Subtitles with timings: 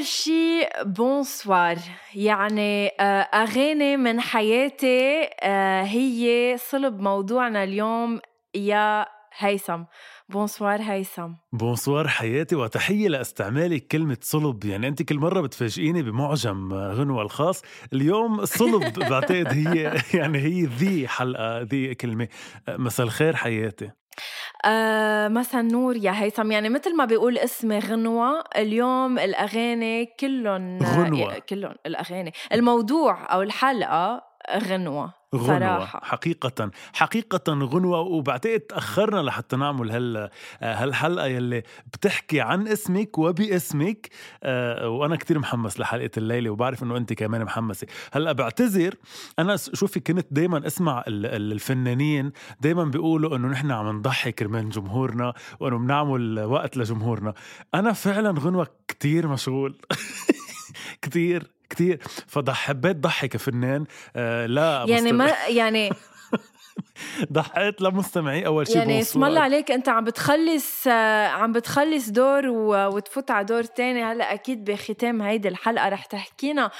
[0.00, 1.76] أول شي bonsoir.
[2.14, 8.20] يعني آه، أغاني من حياتي آه، هي صلب موضوعنا اليوم
[8.54, 9.06] يا
[9.38, 9.82] هيثم.
[10.28, 11.32] bonsoir هيثم.
[11.52, 14.64] bonsoir حياتي وتحية لاستعمالك كلمة صلب.
[14.64, 17.62] يعني أنت كل مرة بتفاجئيني بمعجم غنوة الخاص.
[17.92, 22.28] اليوم صلب بعتقد هي يعني هي the حلقة the كلمة.
[22.68, 23.90] مساء الخير حياتي.
[24.64, 31.38] آه مساء النور يا هيثم يعني مثل ما بيقول اسمي غنوة اليوم الأغاني كلهم غنوة.
[31.38, 36.00] كلهم الأغاني الموضوع أو الحلقة غنوة غنوة صراحة.
[36.04, 38.00] حقيقة حقيقة غنوة.
[38.00, 44.08] وبعتقد تأخرنا لحتى نعمل هال هالحلقة يلي بتحكي عن اسمك وباسمك.
[44.42, 47.86] آه، وأنا كتير محمس لحلقة الليلة وبعرف إنه أنت كمان محمسة.
[48.12, 48.94] هلأ بعتذر
[49.38, 54.68] أنا شوفي كنت دايما أسمع ال- ال- الفنانين دايما بيقولوا إنه نحن عم نضحك كرمال
[54.70, 57.34] جمهورنا وإنه بنعمل وقت لجمهورنا.
[57.74, 59.78] أنا فعلا غنوة كتير مشغول.
[61.02, 61.59] كتير.
[61.70, 61.98] كتير.
[62.26, 63.84] فحبيت ضحك كفنان
[64.16, 65.90] آه لا يعني ما يعني
[67.32, 72.46] ضحيت لمستمعي أول شيء يعني اسم الله عليك أنت عم بتخلص آه، عم بتخلص دور
[72.46, 74.02] و- وتفوت على دور تاني.
[74.04, 75.88] هلأ أكيد بختام هيدي الحلقة.
[75.88, 76.70] رح تحكينا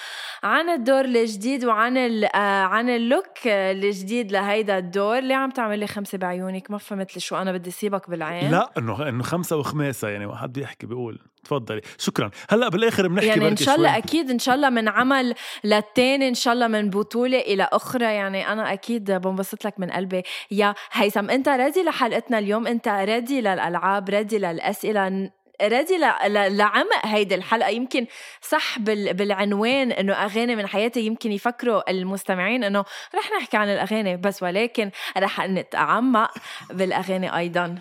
[0.42, 5.20] عن الدور الجديد وعن ال- آه، عن اللوك الجديد لهيدا الدور.
[5.20, 8.50] ليه عم تعمل لي خمسة بعيونك ما فهمت لي شو أنا بدي سيبك بالعين.
[8.50, 11.18] لا إنه إنه خمسة وخماسة يعني واحد بيحكي بيقول.
[11.44, 11.80] تفضلي.
[11.98, 12.30] شكرا.
[12.50, 13.98] هلأ بالآخر بنحكي يعني إن شاء الله شوي.
[13.98, 15.34] أكيد إن شاء الله من عمل
[15.64, 18.04] للتاني إن شاء الله من بطولة إلى أخرى.
[18.04, 20.22] يعني أنا أكيد بنبسط لك من قلبي.
[20.50, 25.30] يا هيثم أنت ready لحلقتنا اليوم؟ أنت ready للألعاب؟ ready للأسئلة؟
[25.68, 27.68] ل- لعمق هيدي الحلقة.
[27.68, 28.06] يمكن
[28.42, 32.84] صح بال- بالعنوان إنه أغاني من حياتي يمكن يفكروا المستمعين إنه
[33.14, 36.30] رح نحكي عن الأغاني بس ولكن رح نتعمق
[36.70, 37.78] بالأغاني أيضا.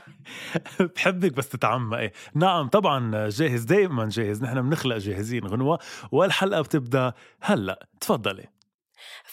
[0.96, 2.12] بحبك بس تتعمقي.
[2.36, 4.44] نعم طبعا جاهز دائما جاهز.
[4.44, 5.80] نحن بنخلق جاهزين غنوة.
[6.12, 7.80] والحلقة بتبدأ هلأ.
[8.02, 8.46] تفضلي.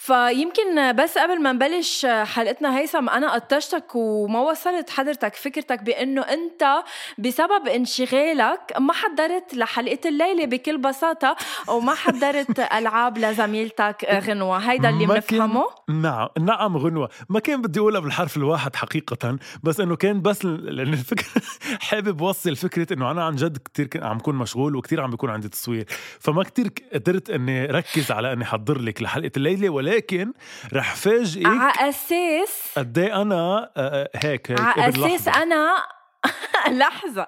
[0.01, 6.83] فيمكن بس قبل ما نبلش حلقتنا هيثم أنا قطشتك وما وصلت حضرتك فكرتك بإنه أنت
[7.17, 11.35] بسبب انشغالك ما حضرت لحلقة الليلة بكل بساطة
[11.67, 14.57] وما حضرت ألعاب لزميلتك غنوة.
[14.57, 17.09] هيدا اللي بنفهمه؟ نعم نعم غنوة.
[17.29, 21.41] ما كان بدي أقولها بالحرف الواحد حقيقة بس إنه كان بس لأن الفكرة
[21.89, 25.29] حابب وصل فكرة إنه أنا عن جد كتير كن- عم كون مشغول وكتير عم بيكون
[25.29, 25.85] عندي تصوير.
[26.19, 30.33] فما كتير ك- قدرت إني ركز على إني حضر لك لحلقة الليلة ولكن
[30.73, 35.27] رح فاجئك على أساس قد إيه أنا آه، آه، هيك هيك على أساس.
[35.27, 35.75] أنا
[36.71, 37.27] لحظة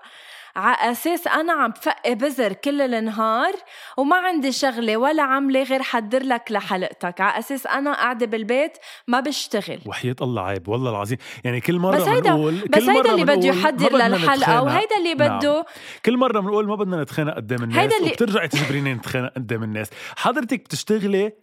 [0.56, 3.54] على أساس أنا عم بفقي بزر كل النهار
[3.98, 8.78] وما عندي شغلة ولا عملة غير حضر لك لحلقتك على أساس أنا قاعدة بالبيت
[9.08, 12.90] ما بشتغل وحياة الله عيب والله العظيم يعني كل مرة بس هيدا بنقول بس كل
[12.90, 14.62] هيدا مرة اللي بده يحضر للحلقة.
[14.62, 15.40] وهيدا اللي نعم.
[15.40, 15.66] بده
[16.06, 19.90] كل مرة بنقول ما بدنا نتخانق قدام الناس هيدا اللي- وبترجعي تجبريني نتخانق قدام الناس
[20.18, 21.34] حضرتك بتشتغلي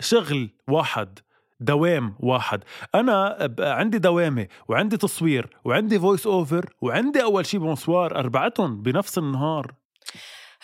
[0.00, 1.18] شغل واحد
[1.60, 2.64] دوام واحد.
[2.94, 9.74] أنا عندي دوامة وعندي تصوير وعندي voice over وعندي أول شي bonsoir أربعتهم بنفس النهار.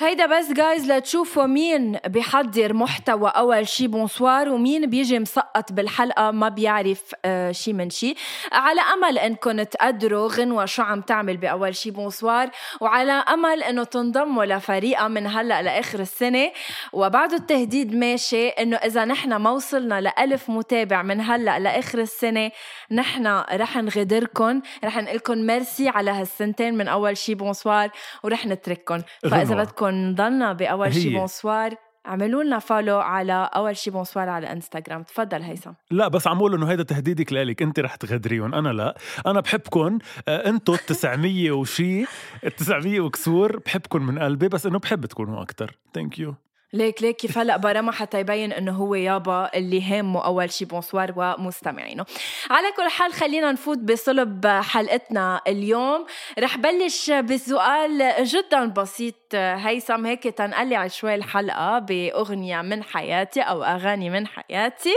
[0.01, 3.87] هيدا بس جايز لتشوفوا مين بيحضر محتوى أول شي.
[3.87, 8.15] bonsoir ومين بيجي مسقط بالحلقة ما بيعرف آه شي من شي.
[8.53, 11.91] على أمل انكم تقدروا غنوه شو عم تعمل بأول شي.
[11.91, 12.51] bonsoir
[12.81, 16.51] وعلى أمل إنه تنضموا لفريقها من هلأ لآخر السنة.
[16.93, 22.51] وبعد التهديد ماشي إنه إذا نحن ما وصلنا لألف متابع من هلأ لآخر السنة
[22.91, 27.35] نحن رح نغادركم رح نقلكم ميرسي على هالسنتين من أول شي.
[27.35, 27.91] bonsoir
[28.23, 29.88] ورح نترككم فإذا غنوة.
[29.89, 31.15] بدكم نضلنا بأول شي.
[31.15, 31.75] bonsoir
[32.07, 35.73] اعملوا لنا follow على أول شي bonsoir على انستغرام تفضل هيثم.
[35.91, 37.63] لا بس عم إنه هيدا تهديدك لإلك.
[37.63, 38.97] انت رح تغادريهم أنا لا.
[39.27, 39.99] أنا بحبكم
[40.29, 42.03] آه، أنتو ال 900 وشي
[42.45, 46.35] ال 900 وكسور بحبكم من قلبي بس إنه بحب تكونوا أكثر thank you
[46.73, 47.17] ليك ليك.
[47.17, 52.05] كيف هلا برمها حتى يبين إنه هو يابا اللي هامه أول شي bonsoir ومستمعينه.
[52.51, 56.07] على كل حال خلينا نفوت بصلب حلقتنا اليوم.
[56.39, 59.15] رح بلش بسؤال جدا بسيط.
[59.35, 64.95] هيثم هيك تنقلع شوي الحلقة بأغنية من حياتي أو أغاني من حياتي.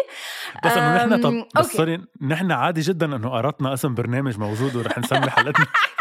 [0.66, 1.62] بس انه نحن طب.
[1.62, 5.66] sorry نحن عادي جدا إنه قرطنا اسم برنامج موجود ورح نسمي حلقتنا.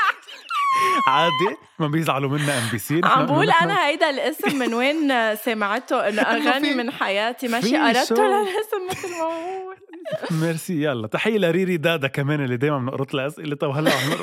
[1.07, 6.75] عادي ما بيزعلوا منا MBC عم بقول أنا هيدا الاسم من وين سمعته إنه أغاني
[6.75, 7.49] من حياتي.
[7.49, 9.75] ماشي قرأته شو؟ للاسم مثل ما هو.
[10.31, 11.07] ميرسي يلا.
[11.07, 14.11] تحية لريري دادا كمان اللي دايما بنقرط لها أسئلة طب هلا عم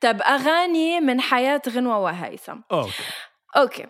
[0.00, 2.56] طب أغاني من حياة غنوة وهيثم.
[2.72, 2.92] okay.
[3.56, 3.86] okay.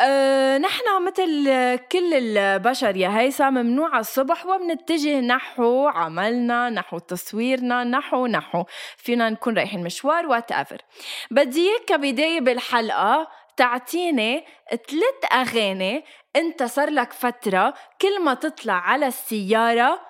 [0.00, 1.44] أه نحن مثل
[1.92, 8.64] كل البشر يا هيثم منوعى الصبح وبنتجه نحو عملنا نحو تصويرنا نحو نحو.
[8.96, 10.78] فينا نكون رايحين مشوار whatever
[11.30, 16.04] بدي إياك كبدايه بالحلقة تعطيني ثلاث أغاني
[16.36, 20.00] أنت صار لك فترة كل ما تطلع على السيارة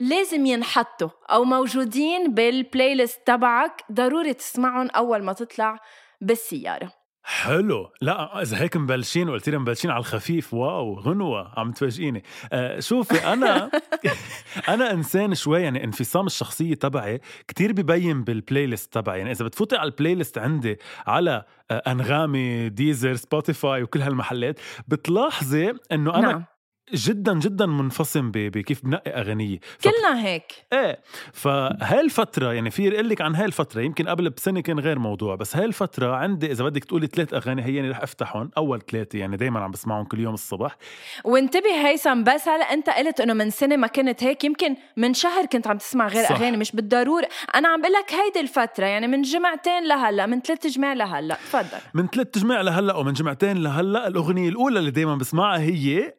[0.00, 5.78] لازم ينحطوا أو موجودين بال playlist تبعك ضروري تسمعهم أول ما تطلع
[6.20, 7.01] بالسيارة.
[7.24, 7.90] حلو.
[8.00, 10.54] لا إذا هيك مبلشين وقلت لي مبلشين على الخفيف.
[10.54, 12.22] wow غنوة عم تفاجئيني.
[12.52, 13.70] آه شوفي أنا
[14.68, 19.18] أنا إنسان شوي يعني انفصام الشخصية تبعي كتير ببين بال playlist تبعي.
[19.18, 25.72] يعني إذا بتفوتي على ال playlist عندي على آه أنغامي Deezer Spotify وكل هالمحلات بتلاحظي
[25.92, 26.44] إنه أنا نعم.
[26.92, 29.58] جدا جدا منفصم بكيف بنقي أغانيه.
[29.78, 30.52] ف- كلنا هيك.
[30.72, 30.98] إيه
[31.32, 35.34] فهاي الفترة يعني في أقول لك عن هاي الفترة يمكن قبل بسنة كان غير موضوع
[35.34, 39.36] بس هاي الفترة عندي إذا بدك تقولي ثلاث أغاني هيني رح أفتحهم أول ثلاثة يعني
[39.36, 40.76] دايما عم بسمعهم كل يوم الصبح.
[41.24, 45.46] وانتبه هيثم بس هلأ أنت قلت إنه من سنة ما كنت هيك يمكن من شهر
[45.46, 46.30] كنت عم تسمع غير صح.
[46.40, 47.28] أغاني مش بالضرورة.
[47.54, 51.34] أنا عم بقول لك هيدي الفترة يعني من جمعتين لهلأ من ثلاث جماع لهلأ.
[51.34, 51.78] تفضل.
[51.94, 56.14] من ثلاث جماع لهلأ ومن جمعتين لهلأ الأغنية الأولى اللي دايما بسمعها هي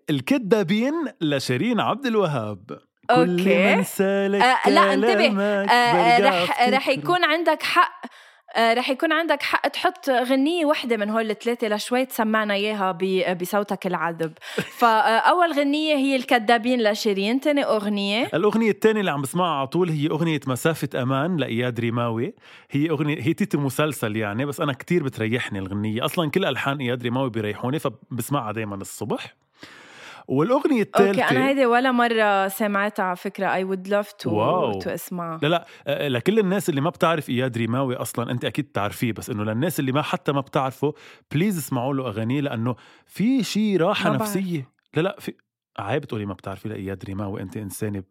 [0.53, 2.79] الكدابين لشيرين عبد الوهاب.
[3.09, 3.75] كل أوكي.
[3.75, 5.41] من سالك آه، لا، انتبه.
[5.41, 6.69] آه برجع رح.
[6.69, 8.05] رح يكون عندك حق.
[8.55, 12.91] آه رح يكون عندك حق تحط غنية وحدة من هول الثلاثة لشوي تسمعنا إياها
[13.33, 14.33] بصوتك العذب.
[14.79, 18.29] فأول غنية هي الكدابين لشيرين تاني أغنية.
[18.33, 22.33] الأغنية الثانية اللي عم بسمعها على طول هي أغنية مسافة أمان لإياد ريماوي
[22.71, 26.05] هي أغنية هي تيتر مسلسل يعني بس أنا كتير بتريحني الغنية.
[26.05, 29.42] أصلا كل ألحان إياد ريماوي بيريحوني فبسمعها دايما الصبح.
[30.27, 34.79] والأغنية الثالثة okay أنا هيدي ولا مرة سمعتها على فكرة I would love to.
[34.79, 38.65] to اسمعها لا لا آه، لكل الناس اللي ما بتعرف إياد ريماوي أصلا أنت أكيد
[38.65, 40.93] بتعرفيه بس إنه للناس اللي ما حتى ما بتعرفه
[41.31, 42.75] please اسمعوا له أغانيه لأنه
[43.05, 44.13] في شيء راحة.
[44.13, 45.33] نفسية لا لا في
[45.79, 48.03] عيب تقولي ما بتعرفي لاياد ريماوي انت إنسانة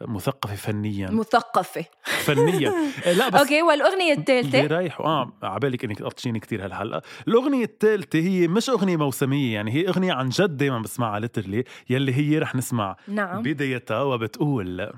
[0.00, 1.10] مثقفة فنيا.
[1.10, 1.84] مثقفة.
[2.04, 2.72] فنيا.
[3.18, 5.06] لا بس okay والأغنية الثالثه بيريحوا.
[5.06, 10.12] آه عبالك إنك تقطشيني كتير هالحلقه الأغنية الثالثه هي مش أغنية موسمية يعني هي أغنية
[10.12, 13.42] عن جد دائما بسمعها literally يلي هي رح نسمع نعم.
[13.42, 14.92] بدايتها وبتقول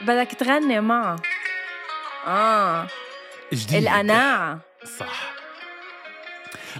[0.00, 1.16] بدك تغني معها.
[2.26, 2.86] آه.
[3.52, 4.60] جديد القناعة.
[4.98, 5.32] صح.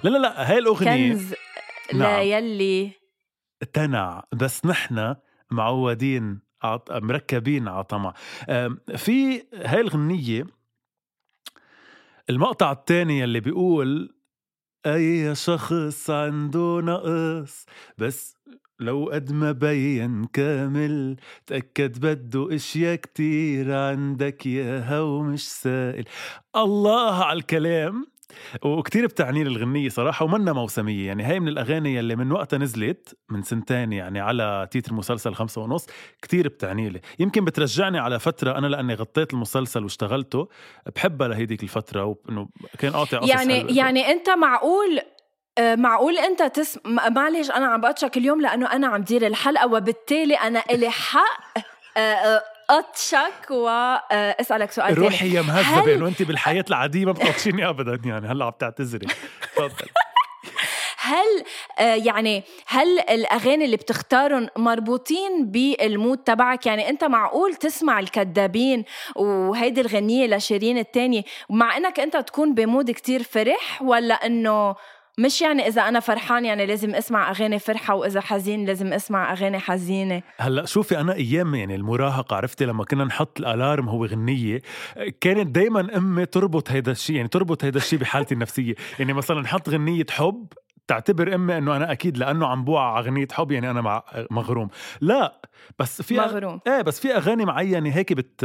[0.04, 1.12] لا لا لا هاي الأغنية.
[1.12, 1.34] كنز
[1.92, 2.02] نعم.
[2.02, 2.99] لا يلي
[3.72, 5.16] تنع بس نحن
[5.50, 6.50] معودين.
[6.90, 8.14] مركبين على طمع
[8.96, 10.46] في هاي الغنية
[12.30, 14.14] المقطع الثاني اللي بيقول
[14.86, 17.66] أي شخص عنده نقص
[17.98, 18.36] بس
[18.80, 26.04] لو قد ما بين كامل تأكد بده إشياء كتير عندك ياها ومش سائل
[26.56, 28.06] الله على الكلام
[28.64, 33.16] وكتير بتعني لي الغنية صراحة ومنا موسمية يعني هاي من الأغاني اللي من وقتها نزلت
[33.30, 35.86] من سنتين يعني على تيتر مسلسل خمسة ونص
[36.22, 40.48] كتير بتعني لي يمكن بترجعني على فترة أنا لأني غطيت المسلسل واشتغلته
[40.96, 43.72] بحبها لهيديك الفترة وإنه كان قاطع يعني حلوة.
[43.72, 45.00] يعني أنت معقول
[45.58, 49.66] آه، معقول أنت تسم م- معلش أنا عم بقطشك اليوم لأنه أنا عم دير الحلقة
[49.66, 51.54] وبالتالي أنا إلي حق
[52.70, 55.06] آه، آه، اقطشك واسالك سؤال تاني.
[55.06, 58.28] روحي يا مهذبة هل- إنه أنت بالحياة العادية ما بتقطشيني أبدا يعني.
[58.28, 59.06] هلأ عم تعتذري.
[59.56, 59.88] تفضل.
[60.98, 61.44] هل
[61.78, 68.84] آه، يعني هل الأغاني اللي بتختارهم مربوطين بالمود تبعك؟ يعني أنت معقول تسمع الكذابين
[69.16, 74.74] وهيدي الغنية لشيرين التانية مع إنك أنت تكون بمود كتير فرح ولا إنه
[75.18, 79.58] مش يعني إذا أنا فرحان يعني لازم أسمع أغاني فرحة وإذا حزين لازم أسمع أغاني
[79.58, 80.22] حزينة.
[80.38, 84.60] هلأ شوفي أنا أيام يعني المراهقة عرفتي لما كنا نحط الألارم هو غنية
[85.20, 88.74] كانت دائما أمي تربط هيدا الشيء يعني تربط هيدا الشيء بحالتي النفسية.
[88.98, 90.46] يعني مثلا نحط غنية حب
[90.90, 94.68] تعتبر أمي إنه أنا أكيد لأنه عم بوعى أغنية حب يعني أنا مع مغروم.
[95.00, 95.40] لا
[95.78, 96.60] بس في مغروم.
[96.66, 98.44] إيه بس في أغاني معينة هيك بت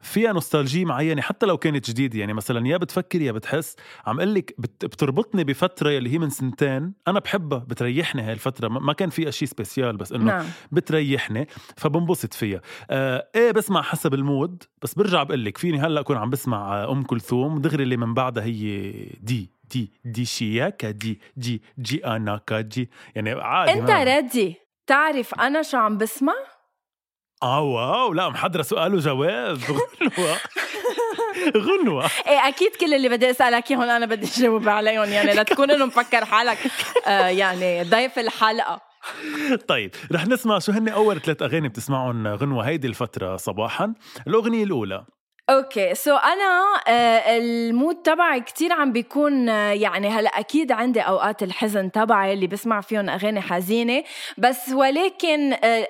[0.00, 2.18] فيها nostalgie معينة حتى لو كانت جديدة.
[2.18, 3.76] يعني مثلا يا بتفكر يا بتحس.
[4.06, 4.84] عم أقول لك بت...
[4.84, 6.92] بتربطني بفترة اللي هي من سنتين.
[7.08, 8.68] أنا بحبها بتريحني هاي الفترة.
[8.68, 10.44] ما كان فيها شيء spécial بس إنه نعم.
[10.72, 12.60] بتريحني فبنبسط فيها.
[12.90, 14.62] آه إيه بسمع حسب ال mood.
[14.82, 17.58] بس برجع بقول لك فيني هلأ أكون عم بسمع أم كلثوم.
[17.60, 19.55] دغري اللي من بعدها هي دي.
[19.70, 24.04] دي دي شياكا دي جي جي اناكا جي يعني عادي أنت ما.
[24.04, 24.56] بدك
[24.86, 26.34] تعرف أنا شو عم بسمع؟
[27.42, 30.36] آه wow لا محضرة سؤال وجواب غنوة
[31.66, 35.70] غنوة إيه أكيد كل اللي بدي أسألك إياهم أنا بدي اجاوب عليهم يعني لا تكون
[35.70, 36.58] انه مفكر حالك
[37.06, 38.80] آه يعني ضيف الحلقة
[39.68, 43.94] طيب رح نسمع شو هن أول ثلاث أغاني بتسمعهم غنوة هيدي الفترة صباحا
[44.26, 45.04] الأغنية الأولى
[45.50, 51.00] okay so أنا آه، ال mood تبعي كتير عم بيكون آه، يعني هلأ أكيد عندي
[51.00, 54.04] أوقات الحزن تبعي اللي بسمع فيهم أغاني حزينة
[54.38, 55.88] بس ولكن آه،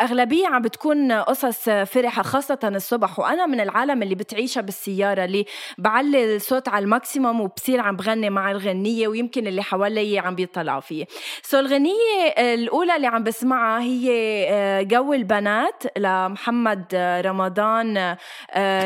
[0.00, 3.18] أغلبية عم بتكون قصص فرحة خاصة الصبح.
[3.18, 5.46] وأنا من العالم اللي بتعيشها بالسيارة اللي
[5.78, 10.80] بعلي الصوت على ال maximum وبصير عم بغني مع الغنية ويمكن اللي حوالي عم بيطلعوا
[10.80, 11.06] فيه
[11.42, 14.10] so الغنية الأولى اللي عم بسمعها هي
[14.50, 18.16] آه، جو البنات لمحمد رمضان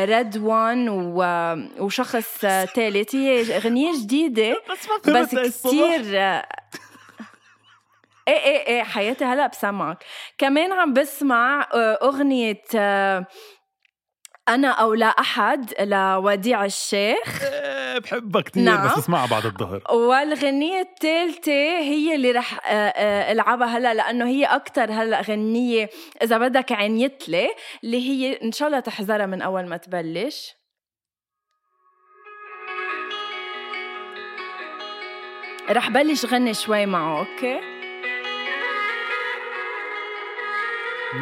[0.03, 0.89] RedOne
[1.79, 2.37] وشخص
[2.75, 4.61] ثالث هي غنية جديدة
[5.15, 6.41] بس كتير
[8.27, 10.03] إيه إيه إيه حياتي هلا بسمعك.
[10.37, 13.25] كمان عم بسمع آه، أغنية آه،
[14.49, 17.43] أنا أو لا أحد لوديع الشيخ.
[17.43, 18.87] إيه بحبها كثير نعم.
[18.87, 19.81] بس اسمعها بعد الظهر.
[19.91, 25.89] والغنية الثالثة هي اللي رح آه، ألعبها هلا لأنه هي أكثر هلا غنية
[26.23, 27.49] إذا بدك عنيتلي
[27.83, 30.55] اللي هي إن شاء الله تحذرها من أول ما تبلش.
[35.69, 37.27] رح بلش غني شوي معه
[41.13, 41.21] okay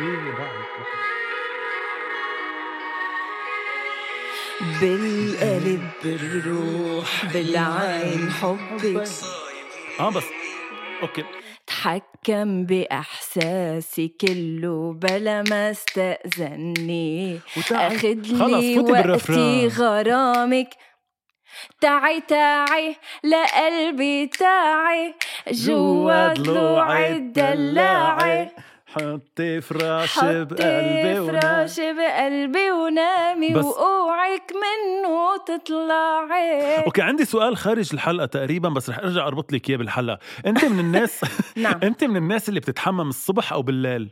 [4.81, 9.08] بالقلب بالروح بالعين حبك.
[10.00, 10.24] آه بس.
[11.01, 11.24] أوكي.
[11.67, 17.39] تحكم بإحساسي كله بلا ما استأذني.
[17.72, 19.67] أخد خلص لي وقتي.
[19.67, 20.69] غرامك.
[21.81, 25.15] تعي تعي لقلبي تعي.
[25.51, 28.51] جوا ضلوعي اللي دلعي
[28.93, 31.39] حطي فراش حطي بقلبي ونام.
[31.39, 36.77] فراشي بقلبي ونامي بس- وأوعك منه تطلعي.
[36.86, 40.19] okay عندي سؤال خارج الحلقة تقريبا بس رح أرجع أربط لك إياه بالحلقة.
[40.46, 41.22] أنت من الناس
[41.58, 41.79] نعم.
[41.84, 44.12] أنت من الناس اللي بتتحمم الصبح أو بالليل؟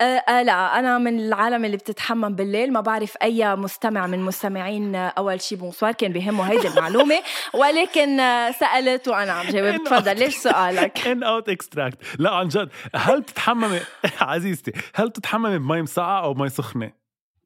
[0.00, 4.94] أه أه لا أنا من العالم اللي بتتحمم بالليل ما بعرف أي مستمع من مستمعين
[4.94, 7.18] آه، أول شي bonsoir كان بيهمه هيدي المعلومة.
[7.60, 11.98] ولكن آه، سألت وأنا عم جاوب تفضل ليش سؤالك؟ In-Out Extract.
[12.18, 13.80] لا عن جد هل بتتحممي؟
[14.20, 16.92] عزيزتي هل بتتحممي بمي مسقعه أو مي سخنة؟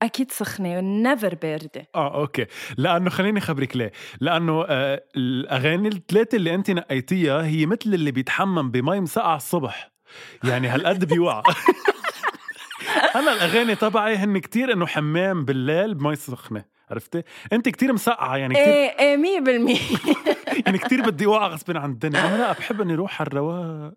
[0.03, 1.89] أكيد سخنة never باردة.
[1.95, 2.47] آه okay.
[2.79, 3.93] لأنه خليني أخبرك ليه.
[4.21, 9.91] لأنه آه الأغاني الثلاثة اللي أنت نقيتيها هي مثل اللي بيتحمم بمي مسقعه الصبح.
[10.45, 11.43] يعني هالقد بيوعى
[13.15, 17.23] أنا الأغاني تبعي هن كتير إنه حمام بالليل بمي سخنة عرفتي؟
[17.53, 19.79] انت كتير مسقعة يعني كتير إيه إيه مية بالمية.
[20.67, 22.21] يعني كتير بدي اوعى غصب عن الدنيا.
[22.21, 23.93] أنا لا بحب إني أروح على الرواق.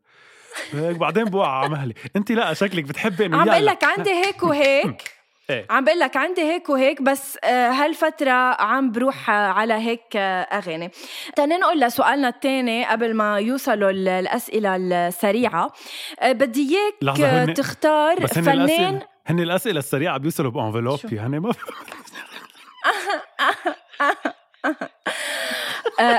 [0.74, 1.94] هيك بعدين بوعى على مهلي.
[2.16, 3.46] انت لا شكلك بتحبي إنه عم.
[3.46, 5.12] بقول لك عندي هيك وهيك.
[5.50, 5.66] إيه.
[5.70, 10.42] عم بقول لك عندي هيك وهيك بس آه، هالفترة عم بروح آه، على هيك آه،
[10.42, 10.92] أغاني
[11.36, 15.72] تننقل لسؤالنا الثاني قبل ما يوصلوا ال- الأسئلة السريعة
[16.24, 16.94] بدي إياك
[17.58, 21.54] تختار بس هن فنان الاسئله هن الأسئلة السريعة بيوصلوا بأنفلوب شو؟ يعني ما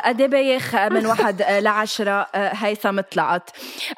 [0.04, 3.50] قد إيه بايخ من واحد آه، لعشرة آه، هيثم طلعت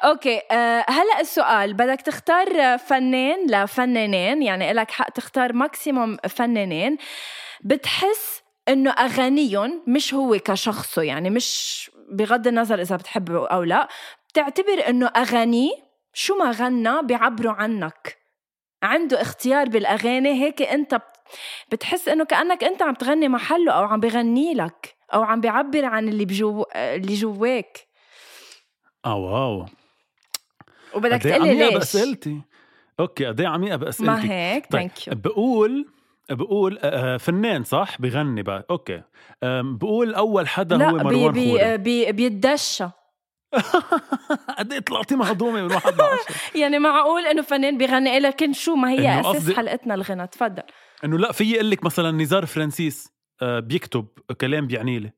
[0.03, 6.97] okay آه، هلأ السؤال بدك تختار آه، فنان لفنانين يعني لك حق تختار maximum فنانين
[7.63, 13.87] بتحس إنه أغانيهم مش هو كشخصه يعني مش بغض النظر إذا بتحبه أو لا
[14.29, 15.71] بتعتبر إنه أغانيه
[16.13, 18.17] شو ما غنى بيعبروا عنك.
[18.83, 21.03] عنده اختيار بالأغاني هيك أنت بت-
[21.71, 24.95] بتحس إنه كأنك أنت عم تغني محله أو عم بغني لك.
[25.13, 27.87] أو عم بيعبر عن اللي بجو اللي جواك.
[29.05, 29.65] آه wow.
[30.95, 32.41] وبدك إيه تقلي ليش؟ بأسئلتي.
[32.99, 34.11] okay قد إيه عميقه بأسئلتي.
[34.11, 35.85] ما هيك طيب thank you بقول
[36.29, 38.65] بقول آه، فنان صح؟ بغني بقى.
[38.69, 39.01] okay.
[39.63, 41.77] بقول أول حدا هو لا بي مروان بي خوري.
[41.77, 42.85] بي بيتدشى.
[44.57, 48.91] قد إيه طلعتي مهضومة من واحد لعشرة؟ يعني معقول إنه فنان بيغني لكن شو؟ ما
[48.91, 50.63] هي أساس قصدي- حلقتنا الغنى تفضل.
[51.03, 53.07] إنه لا في أقول لك مثلا نزار فرانسيس.
[53.07, 53.11] آه،
[53.43, 54.05] بيكتب
[54.41, 55.11] كلام بيعني لي.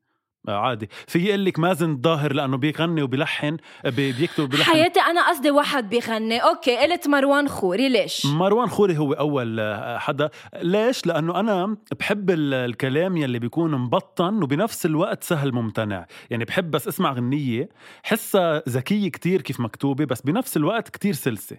[0.47, 0.89] آه، عادي.
[1.07, 4.71] في يقول لك مازن الظاهر لأنه بيغني وبيلحن آه، بي- بيكتب وبيلحن.
[4.71, 6.37] حياتي أنا قصدي واحد بيغني.
[6.39, 7.89] okay قلت مروان خوري.
[7.89, 10.29] ليش؟ مروان خوري هو أول آه، حدا.
[10.61, 16.05] ليش؟ لأنه أنا بحب ال- الكلام يلي بيكون مبطن وبنفس الوقت سهل ممتنع.
[16.29, 17.69] يعني بحب بس أسمع غنية
[18.03, 21.57] حسها ذكية كتير كيف مكتوبة بس بنفس الوقت كتير سلسة.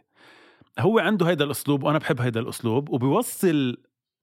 [0.78, 3.76] هو عنده هيدا الأسلوب وأنا بحب هيدا الأسلوب وبيوصل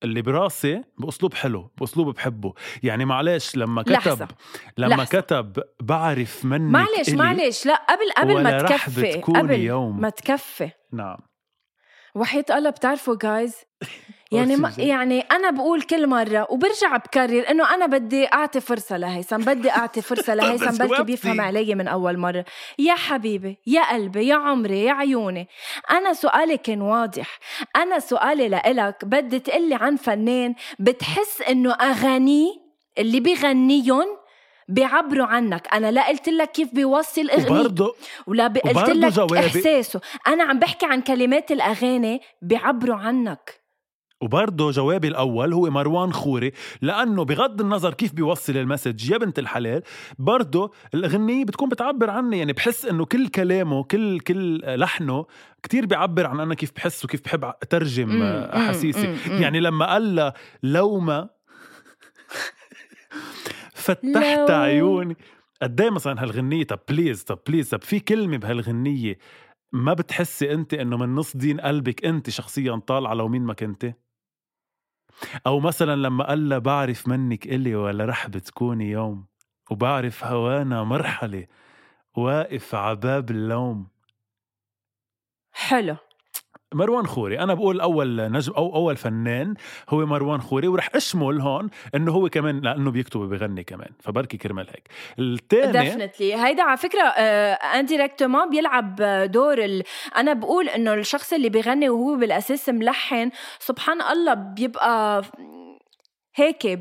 [0.03, 2.53] اللي براسي بأسلوب حلو بأسلوب بحبه
[2.83, 4.27] يعني معلش لما كتب لحظة.
[4.77, 5.19] لما لحظة.
[5.21, 10.01] كتب بعرف منك معلش إلي معلش لا قبل قبل ما تكفي قبل يوم.
[10.01, 11.17] ما تكفي نعم
[12.15, 13.55] وحياة الله بتعرفوا جايز
[14.31, 14.73] يعني ما.
[14.77, 20.01] يعني أنا بقول كل مرة وبرجع بكرر إنه أنا بدي أعطي فرصة لهيثم بدي أعطي
[20.01, 21.03] فرصة لهيثم بلكي.
[21.03, 22.45] بيفهم علي من أول مرة.
[22.79, 25.47] يا حبيبي يا قلبي يا عمري يا عيوني.
[25.91, 27.39] أنا سؤالي كان واضح.
[27.75, 32.51] أنا سؤالي لإلك بدي تقلي عن فنان بتحس إنه أغانيه
[32.97, 34.05] اللي بيغنيهم
[34.67, 35.67] بيعبروا عنك.
[35.73, 37.95] أنا لا قلت لك كيف بيوصل اغنيته وبرضه
[38.27, 40.01] ولا قلت لك إحساسه.
[40.27, 43.60] أنا عم بحكي عن كلمات الأغاني بيعبروا عنك.
[44.21, 46.51] وبرضه جوابي الأول هو مروان خوري
[46.81, 49.81] لأنه بغض النظر كيف بيوصل المسج يا بنت الحلال
[50.19, 55.25] برضه الأغنية بتكون بتعبر عني يعني بحس إنه كل كلامه كل كل لحنه
[55.63, 59.15] كتير بيعبر عن أنا كيف بحس وكيف بحب أترجم أحاسيسي.
[59.27, 61.29] يعني لما قال لها لو ما
[63.73, 65.17] فتحت عيوني.
[65.61, 69.17] قد إيه مثلا هالغنية طب please طب please طب في كلمة بهالغنية
[69.71, 73.93] ما بتحسي أنت إنه من نص دين قلبك أنت شخصيا طالعة لو مين ما كنتي؟
[75.47, 79.25] أو مثلا لما قال لها بعرف منك إلي ولا رح بتكوني يوم
[79.71, 81.47] وبعرف هوانا مرحلة
[82.17, 83.87] واقف عباب اللوم.
[85.51, 85.97] حلو.
[86.73, 87.39] مروان خوري.
[87.39, 89.53] أنا بقول أول نجم أو أول فنان
[89.89, 94.67] هو مروان خوري ورح أشمل هون إنه هو كمان لأنه بيكتب وبيغني كمان فبركي كرمال
[94.67, 94.87] هيك.
[95.19, 98.95] الثاني definitely هيدا على فكرة indirectement بيلعب
[99.31, 99.83] دور ال...
[100.15, 105.21] أنا بقول إنه الشخص اللي بيغني وهو بالأساس ملحن سبحان الله بيبقى
[106.35, 106.79] هيك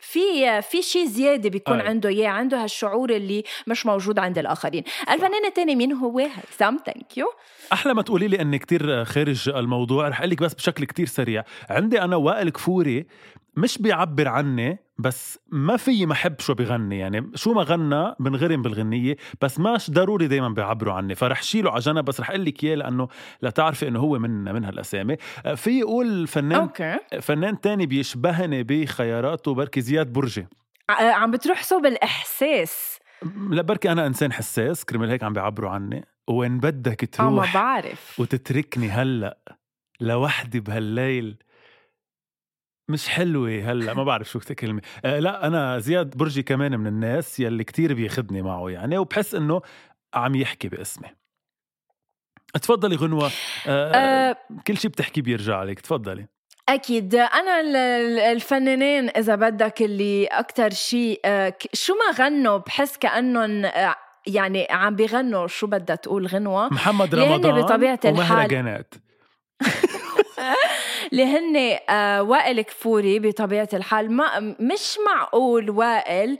[0.00, 1.88] في في شيء زيادة بيكون أي.
[1.88, 4.84] عنده إياه عنده هالشعور اللي مش موجود عند الآخرين.
[5.10, 7.26] الفنان الثاني مين هو؟ هيثم thank you
[7.72, 11.44] أحلى ما تقولي لي إني كتير خارج الموضوع رح أقول لك بس بشكل كتير سريع.
[11.70, 13.06] عندي أنا وائل كفوري
[13.56, 16.98] مش بيعبر عني بس ما في ما احب شو بغني.
[16.98, 21.14] يعني شو ما غنى بنغرم بالغنية بس ماش ضروري دائما بيعبروا عني.
[21.14, 23.08] فرح شيله على جنب بس رح أقول لك إياه لأنه
[23.42, 25.16] لتعرفي إنه هو من من هالأسامي.
[25.46, 26.96] آه، في يقول فنان أوكي.
[27.20, 30.46] فنان تاني بيشبهني بخياراته بركي زياد برجي.
[30.90, 32.98] ع- عم بتروح صوب الإحساس.
[33.50, 36.04] لا بركي أنا إنسان حساس كرمال هيك عم بيعبروا عني.
[36.28, 38.20] وين بدك آه ما تروح بعرف.
[38.20, 39.38] وتتركني هلأ
[40.00, 41.36] لوحدي بهالليل
[42.88, 47.40] مش حلوة هلأ ما بعرف شو كلمة آه لا أنا زياد برجي كمان من الناس
[47.40, 49.60] يلي كتير بياخدني معه يعني وبحس إنه
[50.14, 51.08] عم يحكي باسمي.
[52.62, 53.30] تفضلي غنوة.
[53.66, 56.26] آه أه كل شي بتحكي بيرجع عليك تفضلي.
[56.68, 57.14] أكيد.
[57.14, 63.64] أنا ال- ال- الفنانين إذا بدك اللي أكتر شيء آه، شو ما غنوا بحس كأنهم
[63.64, 63.94] آه،
[64.26, 65.46] يعني عم بيغنوا.
[65.46, 68.94] شو بدها تقول غنوة؟ محمد رمضان بطبيعة الحال- ومهرجانات
[71.12, 74.12] اللي هن آه، وائل كفوري بطبيعة الحال.
[74.12, 76.38] ما مش معقول وائل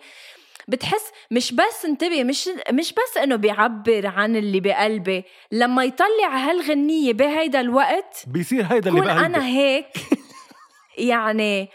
[0.69, 7.13] بتحس مش بس انتبه مش مش بس إنه بيعبر عن اللي بقلبي لما يطلع هالغنية
[7.13, 9.87] بهيدا الوقت بيصير هيدا اللي بقلبي أنا هيك.
[10.99, 11.69] يعني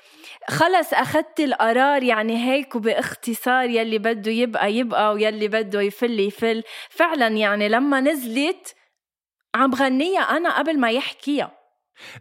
[0.50, 6.64] خلص أخذت القرار يعني هيك وباختصار يلي بده يبقى يبقى ويلي بده يفل يفل.
[6.90, 8.76] فعلا يعني لما نزلت
[9.56, 11.63] عم بغنيها أنا قبل ما يحكيها.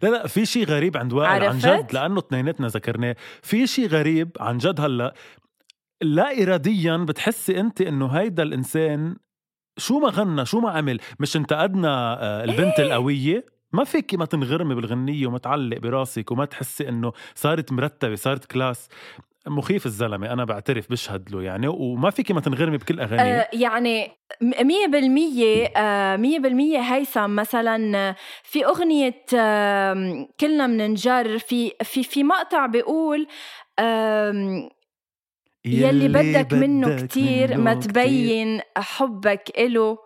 [0.03, 4.31] لا لا في شيء غريب عند وائل عن؟ جد لأنه اثنيناتنا ذكرناه في شيء غريب
[4.39, 5.13] عن جد هلأ
[6.01, 9.15] لا اراديا بتحسي أنت إنه هيدا الإنسان
[9.77, 12.85] شو ما غنى شو ما عمل مش انتقدنا آه، البنت إيه.
[12.85, 18.45] القوية ما فيك ما تنغرمي بالغنية وما تعلق براسك وما تحسي إنه صارت مرتبة صارت
[18.45, 18.89] كلاس
[19.47, 23.21] مخيف الزلمة أنا بعترف بشهد له يعني وما فيك ما تنغرمي بكل أغانيه.
[23.23, 24.07] آه يعني
[24.41, 32.03] م- مية بالمية آه مية بالمية هيثم مثلا في أغنية آه كلنا مننجر في في
[32.03, 33.27] في مقطع بيقول
[33.79, 34.69] آم،
[35.65, 39.97] يلي بدك منه كتير ما تبين حبك إله.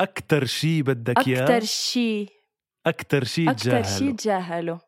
[0.00, 2.26] أكتر شي بدك أكتر إياه؟ شي.
[2.86, 4.12] أكتر شي أكتر شي تجاهله.
[4.12, 4.78] تجاهله.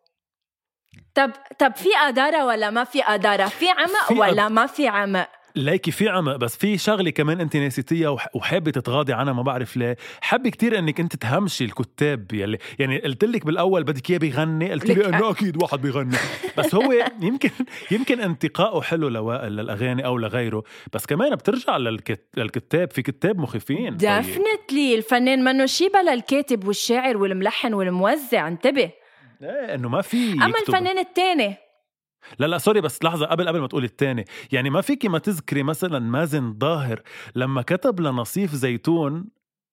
[1.19, 5.29] طب طب في قدارة ولا ما في قدارة؟ في عمق في ولا ما في عمق؟
[5.57, 9.77] ليكي في عمق بس في شغلة كمان انت ناسيتيها وح- وحابة تتغاضي عنها ما بعرف
[9.77, 14.73] ليه حابة كتير إنك أنت تهمشي الكتاب يلي يعني قلت لك بالأول بدك إياه بيغني
[14.73, 16.17] قلت لي إنه أكيد واحد بيغني
[16.59, 17.51] بس هو يمكن
[17.91, 22.25] يمكن انتقائه حلو لوائل للأغاني أو لغيره بس كمان بترجع للكت...
[22.37, 23.99] للكتاب في كتاب مخيفين طيب.
[23.99, 28.91] definitely الفنان منه شي بلا الكاتب والشاعر والملحن والموزع انتبه
[29.43, 30.47] إيه إنه ما في أما.
[30.47, 31.57] الفنان التاني.
[32.39, 35.63] لا لا sorry بس لحظة قبل قبل ما تقولي الثاني يعني ما فيكي ما تذكري
[35.63, 37.03] مثلا مازن ظاهر
[37.35, 39.29] لما كتب لنصيف زيتون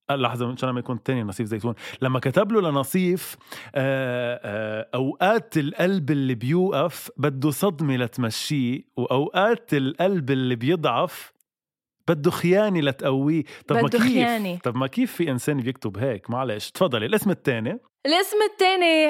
[0.10, 1.74] آه، لحظة إن شاء الله ما يكون الثاني نصيف زيتون.
[2.02, 3.38] لما كتب له لنصيف
[3.76, 11.34] آه، آه، أوقات القلب اللي بيوقف بده صدمة لتمشيه وأوقات القلب اللي بيضعف
[12.08, 13.44] بده خيانة لتقويه.
[13.68, 14.58] طب ما كيف؟ خيانة.
[14.58, 16.72] طب ما كيف في إنسان بيكتب هيك؟ معلش.
[16.72, 19.04] تفضلي الاسم الثاني الاسم الثاني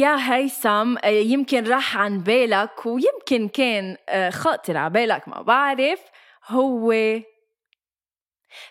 [0.00, 6.00] يا هيثم آه، يمكن راح عن بالك ويمكن كان آه، خاطر على بالك ما بعرف.
[6.48, 6.92] هو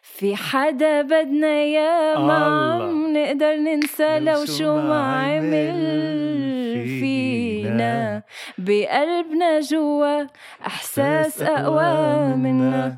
[0.01, 2.77] في حدا بدنا يا ما.
[3.13, 5.73] نقدر ننسى لو شو ما عمل
[6.99, 8.23] فينا.
[8.57, 10.25] بقلبنا جوا
[10.67, 12.97] إحساس أقوى منا.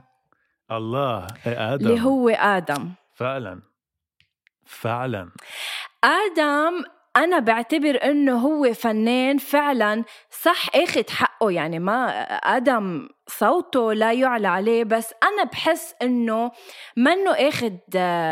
[0.71, 1.87] الله إيه آدم.
[1.87, 2.89] اللي هو آدم.
[3.15, 3.61] فعلا.
[4.65, 5.29] فعلا.
[6.03, 6.83] آدم
[7.17, 12.09] أنا بعتبر إنه هو فنان فعلا صح اخد حقه يعني ما
[12.57, 16.51] آدم صوته لا يعلى عليه بس أنا بحس إنه
[16.97, 17.77] منه اخد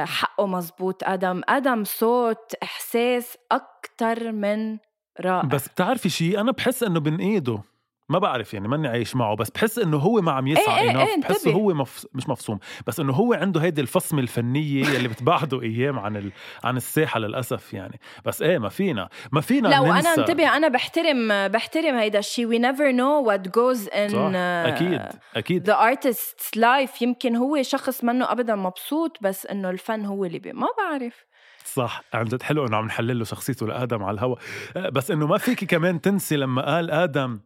[0.05, 1.03] حقه مزبوط.
[1.03, 4.77] آدم آدم صوت إحساس أكتر من
[5.19, 5.41] رائع.
[5.41, 7.59] بس بتعرفي شيء أنا بحس إنه بين ايده
[8.09, 11.05] ما بعرف يعني ماني عايش معه بس بحس إنه هو ما عم يسعى إيه إيه
[11.05, 11.09] enough.
[11.09, 11.51] إيه، بحسه.
[11.51, 12.07] هو مفس...
[12.13, 16.31] مش مفصوم بس إنه هو عنده هيدي الفصمة الفنية اللي بتبعده أيام عن ال...
[16.63, 20.21] عن الساحة للأسف يعني بس إيه ما فينا ما فينا لا وأنا ننسى.
[20.21, 25.01] انتبه أنا بحترم بحترم هيدا الشيء know what goes in صح uh, أكيد
[25.35, 30.39] أكيد the artist's life يمكن هو شخص منه ابدا مبسوط بس إنه الفن هو اللي
[30.39, 31.25] بي ما بعرف
[31.65, 34.35] صح عن جد حلو إنه عم نحلل له شخصيته لآدم على الهوا
[34.75, 37.39] بس إنه ما فيكي كمان تنسي لما قال آدم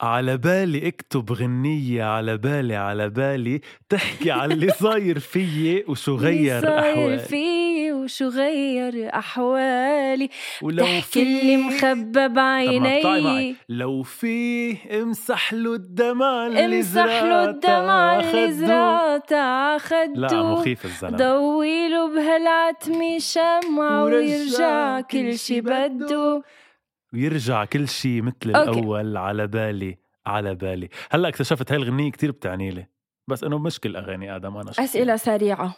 [0.00, 6.58] على بالي اكتب غنية على بالي على بالي تحكي على اللي صاير فيي وشو غير
[6.58, 10.28] اللي صاير فيي وشو غير أحوالي.
[10.62, 18.52] ولو تحكي اللي مخبى بعيني لو في امسح له الدمع اللي امسح له الدمع اللي
[18.52, 19.78] زرعتها
[20.14, 21.16] لا خدو مخيف الزلمة.
[21.16, 26.42] ضوي له بهالعتمة شمعة ويرجع كل شي بده.
[27.12, 28.70] ويرجع كل شيء مثل أوكي.
[28.80, 30.88] الأول على بالي على بالي.
[31.10, 32.86] هلأ اكتشفت هاي الغنية كتير بتعني لي
[33.28, 34.84] بس إنه مشكل أغاني آدم أنا شخصياً.
[34.84, 35.76] أسئلة سريعة.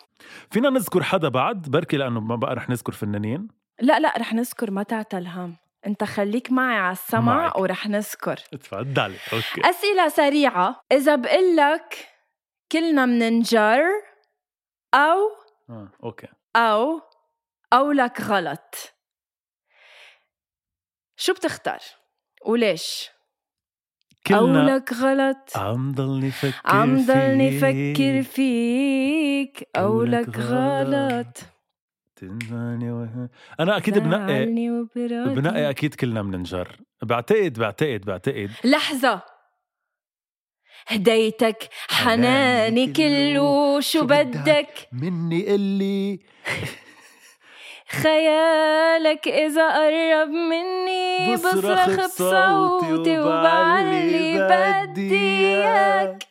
[0.50, 3.48] فينا نذكر حدا بعد؟ بركي لأنه ما بقى رح نذكر فنانين.
[3.80, 7.58] لا لا رح نذكر ما تعتلهم أنت خليك معي على السمع معك.
[7.58, 8.36] ورح نذكر.
[8.36, 9.70] تفضلي okay.
[9.70, 10.80] أسئلة سريعة.
[10.92, 12.08] إذا بقلك
[12.72, 13.80] كلنا مننجر
[14.94, 15.18] أو
[15.70, 16.26] آه، okay.
[16.56, 17.00] أو
[17.72, 18.94] أو لك غلط.
[21.20, 21.78] شو بتختار؟
[22.46, 23.10] وليش؟
[24.26, 25.56] كلنا لك غلط.
[25.56, 27.58] عم ضلني فكر عم ضلني.
[27.60, 29.68] فكر فيك.
[29.76, 31.36] أو أو لك لك غلط.
[32.16, 33.28] تنساني وه-
[33.60, 34.44] أنا أكيد بنقي.
[35.34, 38.50] بنقي أكيد كلنا بننجر بعتقد بعتقد بعتقد.
[38.64, 39.22] لحظة.
[40.86, 43.80] هديتك حناني كله.
[43.80, 46.20] شو بدك مني قلي
[47.90, 56.22] خيالك إذا قرب مني بصرخ بصوتي وبعلي بدي إياك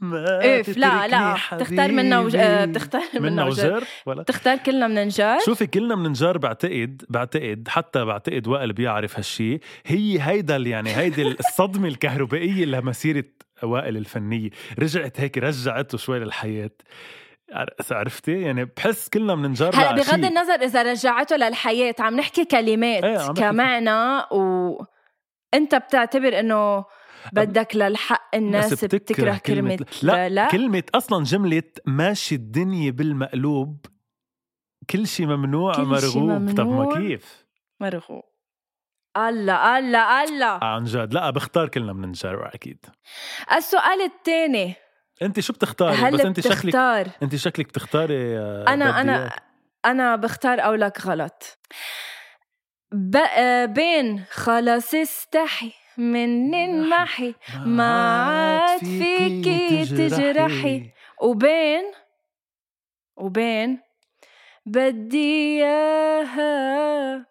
[0.00, 2.36] ما لا لا بتختار منا وج...
[2.36, 2.64] آه،.
[2.64, 5.38] بتختار منا وجر ولا؟ بتختار كلنا من نجار.
[5.46, 9.58] شوفي كلنا بننجر بعتقد بعتقد حتى بعتقد وائل بيعرف هالشي.
[9.86, 13.24] هي هيدا يعني هيدي الصدمة الكهربائية لمسيرة
[13.62, 14.50] وائل الفنية.
[14.78, 16.70] رجعت هيك رجعته شوي للحياة.
[16.70, 17.29] عر-
[17.90, 19.92] عرفتي؟ يعني بحس كلنا بننجر هلا.
[19.92, 23.32] بغض النظر إذا رجعته للحياة عم نحكي كلمات بحكي.
[23.32, 24.84] كمعنى و
[25.54, 26.84] أنت بتعتبر إنه
[27.32, 30.48] بدك للحق الناس بس بتكره كلمة لا, لا.
[30.48, 33.86] كلمة أصلا جملة ماشي الدنيا بالمقلوب
[34.90, 36.54] كل شي ممنوع كل شي مرغوب.
[36.56, 36.98] طب ما ممنوع.
[36.98, 37.46] كيف؟
[37.80, 38.24] مرغوب.
[39.16, 40.64] الله الله الله.
[40.64, 41.14] عن جد.
[41.14, 42.86] لا بختار كلنا بننجر أكيد.
[43.52, 44.74] السؤال الثاني.
[45.22, 49.30] أنت شو بتختاري؟ بس هل أنت شكلك بتختار؟ أنت شكلك بتختاري آه، أنا أنا.
[49.84, 51.58] أنا بختار أو لك غلط.
[53.36, 57.34] آه، بين خلص استحي من انمحي
[57.66, 60.90] ما عاد فيكي تجرحي.
[61.22, 61.84] وبين
[63.16, 63.80] وبين
[64.66, 67.26] بدي إياها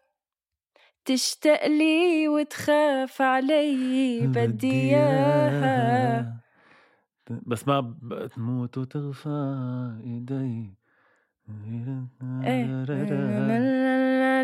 [1.05, 4.27] تشتاق لي وتخاف علي.
[4.27, 6.38] بدي إياها
[7.29, 7.95] بس ما
[8.35, 9.29] تموت وتغفى
[10.03, 10.78] ايدي.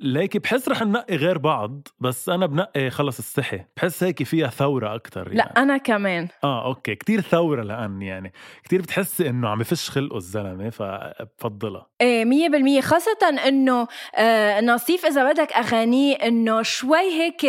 [0.00, 4.94] ليكي بحس رح ننقي غير بعض بس أنا بنقي خلص استحي بحس هيك فيها ثوره
[4.94, 5.36] أكثر يعني.
[5.36, 8.32] لا أنا كمان آه أوكي كتير ثوره لأن يعني
[8.64, 15.06] كتير بتحسي انه عم يفش خلقه الزلمه فبفضلها إيه مية بالمية خاصة انه آه نصيف
[15.06, 17.44] اذا بدك اغانيه انه شوي هيك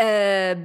[0.00, 0.56] آه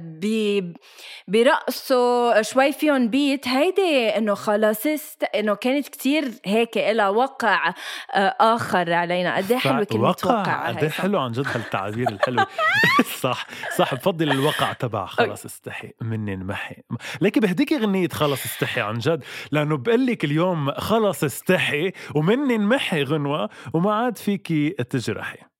[1.28, 7.74] برقصوا شوي فيهم بيت هيدي انه خلاص است إنه كانت كتير هيك لها وقع
[8.14, 9.36] آه آخر علينا.
[9.36, 10.90] قد إيه حلوة كلمة وقع, قد إيه.
[10.90, 12.44] حلو عن جد هالتعبير الحلو
[13.22, 13.46] صح
[13.76, 16.76] صح بفضل الوقع تبع خلص استحي مني انمحي.
[17.20, 23.02] ليكي بهديكي غنية خلص استحي عن جد لأنه بقول لك اليوم خلص استحي ومني انمحي
[23.02, 25.51] غنوة وما عاد فيكي تجرحي.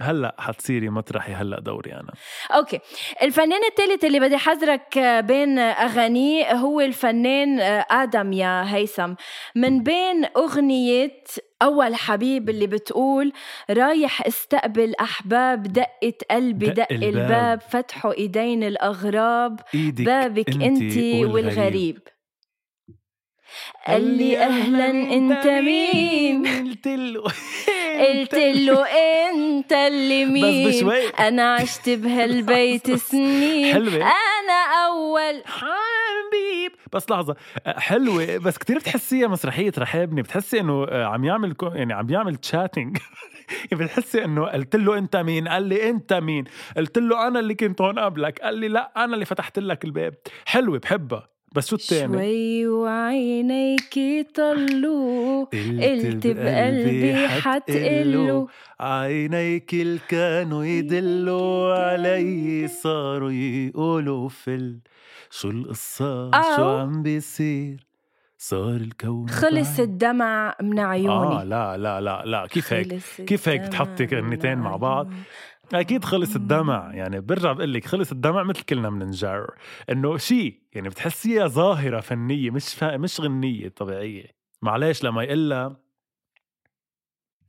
[0.00, 2.12] هلا حتصيري مطرحي هلا دوري أنا.
[2.54, 2.80] okay.
[3.22, 9.14] الفنان الثالث اللي بدي حذرك بين أغانيه هو الفنان آدم يا هيثم.
[9.54, 11.22] من بين أغنية
[11.62, 13.32] أول حبيب اللي بتقول
[13.70, 17.14] رايح استقبل أحباب دقة قلبي دق دق, الباب.
[17.14, 20.96] الباب فتحوا إيدين الأغراب إيدك بابك انت انت
[21.34, 21.98] والغريب.
[23.86, 27.22] قال لي أهلا أنت مين؟ قلت له
[28.08, 33.74] قلت له أنت اللي مين؟ بس بشوي أنا عشت بهالبيت سنين.
[33.74, 33.94] حلوة.
[33.96, 36.72] أنا أول حبيب.
[36.92, 37.36] بس لحظة.
[37.66, 38.36] حلوة.
[38.38, 40.22] بس كتير بتحسيها مسرحية رحابني.
[40.22, 42.96] بتحسي إنه عم يعمل يعني عم يعمل تشاتنج
[43.72, 46.44] يعني بتحسي إنه قلت له أنت مين؟ قال لي أنت مين؟
[46.76, 48.38] قلت له أنا اللي كنت هون قبلك.
[48.40, 50.14] قال لي لا أنا اللي فتحت لك الباب.
[50.46, 51.28] حلوة بحبها.
[51.52, 53.98] بس شو التاني شوي وعينيك
[54.34, 58.46] طلوا قلت بقلبي حتقله
[58.80, 64.78] عينيك اللي كانوا يدلوا علي صاروا يقولوا فل
[65.30, 66.78] شو القصة؟ شو أو.
[66.78, 67.86] عم بيصير؟
[68.38, 69.80] صار الكون خلص.
[69.80, 71.10] الدمع من عيوني.
[71.10, 72.46] آه لا لا لا لا.
[72.46, 75.08] كيف هيك؟ كيف هيك الدمع تحطي من كلمتين مع بعض؟
[75.72, 75.84] عيوني.
[75.86, 79.46] أكيد خلص الدمع يعني برجع بقول لك خلص الدمع مثل كلنا بننجر
[79.90, 82.96] إنه شيء يعني بتحسيها ظاهرة فنية مش فا...
[82.96, 84.24] مش غنية طبيعية
[84.62, 85.76] معلش لما يقلها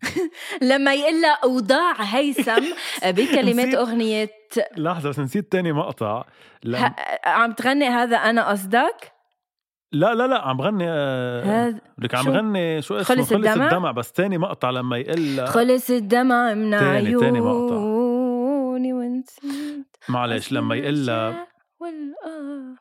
[0.62, 2.64] لما يقول لها أوضاع هيثم
[3.06, 3.76] بكلمات.
[3.76, 4.30] أغنية
[4.78, 6.24] لحظة بس نسيت تاني مقطع
[6.64, 9.12] لا ه- عم تغني هذا أنا قصدك
[9.92, 13.66] لا لا, لا عم غني آه، هذا لك عم شو؟ غني شو اسمه خلص الدمع؟
[13.66, 17.76] الدمع بس تاني مقطع لما يقلها خلص الدمع من تاني- تاني مقطع.
[19.44, 21.48] ونسيت معلش لما يقلها
[21.80, 22.76] والآه.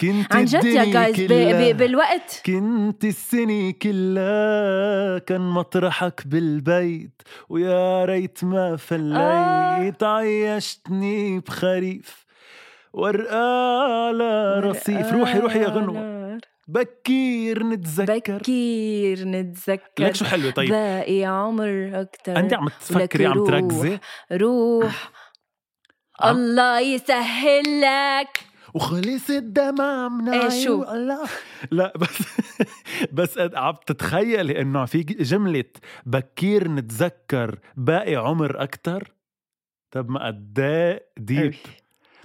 [0.00, 2.42] كنت عن جد يا جايز بالوقت.
[2.46, 7.22] كنت السنة كلها كان مطرحك بالبيت.
[7.48, 12.24] ويا ريت ما فليت عيشتني بخريف.
[12.92, 15.12] ورقة على رصيف.
[15.12, 16.38] روحي روحي يا غنوة.
[16.68, 18.38] بكير نتذكر.
[18.38, 20.04] بكير نتذكر.
[20.04, 23.44] ليك شو حلوة طيب؟ باقي عمر أكتر أنت عم تفكري عم.
[23.44, 23.98] تركزي؟
[24.32, 25.10] روح.
[26.24, 28.46] الله يسهل لك.
[28.74, 31.28] وخلص الدمع من إيه شو؟ الله
[31.70, 32.18] لا بس
[33.16, 35.64] بس عم تتخيلي إنه في جملة
[36.06, 39.12] بكير نتذكر باقي عمر أكتر؟
[39.90, 41.06] طب ما قد إيه.
[41.16, 41.54] deep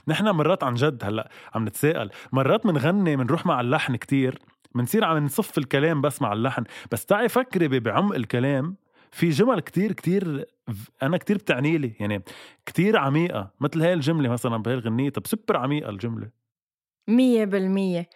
[0.07, 2.09] نحن مرات عن جد هلأ عم نتساءل.
[2.31, 4.39] مرات منغني منروح مع اللحن كتير
[4.75, 6.63] منصير عم نصف الكلام بس مع اللحن.
[6.91, 8.75] بس تعي فكري بعمق الكلام.
[9.11, 10.45] في جمل كتير كتير
[11.03, 12.23] أنا كتير بتعني لي يعني
[12.65, 16.29] كتير عميقة مثل هاي الجملة مثلا بهاي الغنية طب سوبر عميقة الجملة.
[17.07, 18.09] مية بالمية.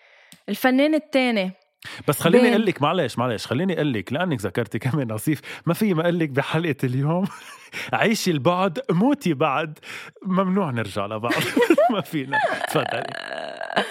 [0.49, 1.51] الفنان التاني.
[2.08, 5.93] بس خليني أقول لك معلش معلش خليني أقول لك لأنك ذكرتي كمان نصيف ما في
[5.93, 7.25] ما أقول لك بحلقة اليوم.
[7.93, 9.79] عيشي البعد موتي بعد.
[10.25, 11.34] ممنوع نرجع لبعض.
[11.91, 12.39] ما فينا.
[12.67, 13.13] تفضلي.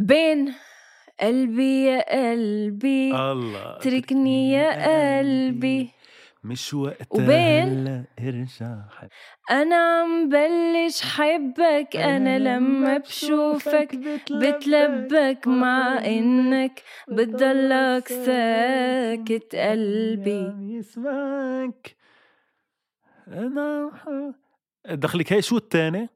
[0.00, 0.54] بين.
[1.20, 5.90] قلبي يا قلبي الله اتركني يا قلبي.
[6.44, 9.08] مش وقت وبين- ارجع حب-
[9.50, 13.96] أنا عم بلش حبك أنا لما بشوفك
[14.30, 19.56] بتلبك مع إنك بتضلك ساكت.
[19.56, 20.52] قلبي.
[20.76, 21.96] يسمعك
[23.28, 23.90] أنا
[24.90, 26.08] دخلك هي شو التاني؟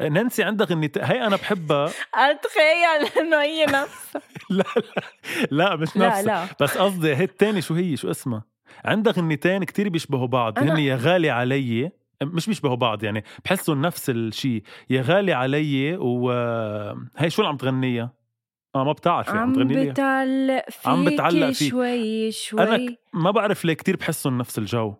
[0.00, 5.02] نانسي عندها غنية هي أنا بحبها أتخيل إنه هي نفسها لا لا
[5.50, 6.46] لا مش لا نفسها لا.
[6.60, 8.44] بس قصدي هي التاني شو هي؟ شو اسمها؟
[8.84, 10.58] عندها غنيتين كتير بيشبهوا بعض.
[10.58, 11.90] هن يا غالي علي
[12.22, 18.12] مش بيشبهوا بعض يعني بحسوا نفس الشيء يا غالي علي وهي شو اللي عم تغنيها
[18.74, 21.70] آه ما بتعرفي عم عم تغني لي بتعلق فيك عم بتعلق فيك.
[21.70, 22.62] شوي شوي.
[22.62, 24.94] أنا ما بعرف ليه كتير بحسهم نفس الجو.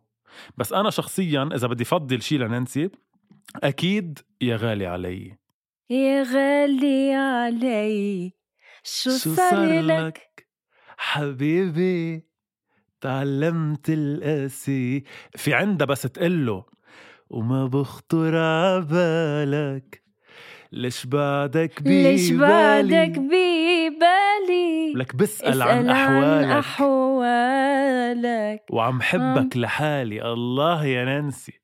[0.57, 2.91] بس أنا شخصيا إذا بدي فضل شيء لنانسي
[3.63, 5.39] أكيد يا غالي علي.
[5.91, 8.33] يا غالي علي
[8.83, 10.47] شو صار لك؟
[10.97, 12.29] حبيبي
[13.01, 15.05] تعلمت القاسي
[15.37, 16.65] في عندها بس تقله
[17.31, 20.03] وما بخطر عبالك.
[20.73, 27.85] ليش بعدك ببالي ليش بعدك ببالي لك بسأل عن أحوالك عن أحوالك.
[28.71, 30.33] وعم حبك لحالي.
[30.33, 31.64] الله يا نانسي.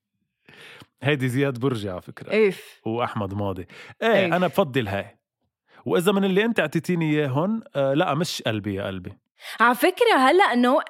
[1.02, 2.48] هيدي زياد برجي على فكرة.
[2.48, 3.66] اف وأحمد ماضي.
[4.02, 4.26] إيه إيه.
[4.36, 5.18] أنا بفضل هاي.
[5.86, 9.12] وإذا من اللي أنت أعطيتيني إياهم آه لا مش قلبي يا قلبي.
[9.60, 10.80] على فكرة هلأ إنه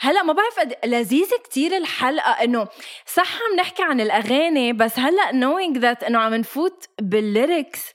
[0.00, 2.68] هلأ ما بعرف قد لذيذة كتير الحلقة إنه
[3.06, 7.92] صح عم نحكي عن الأغاني بس هلأ knowing that إنه عم نفوت بالليركس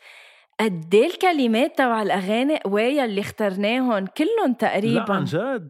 [0.59, 5.13] قد الكلمات تبع الأغاني؟ قوايا اللي اخترناهم كلهم لا تقريبا.
[5.13, 5.69] عن جد.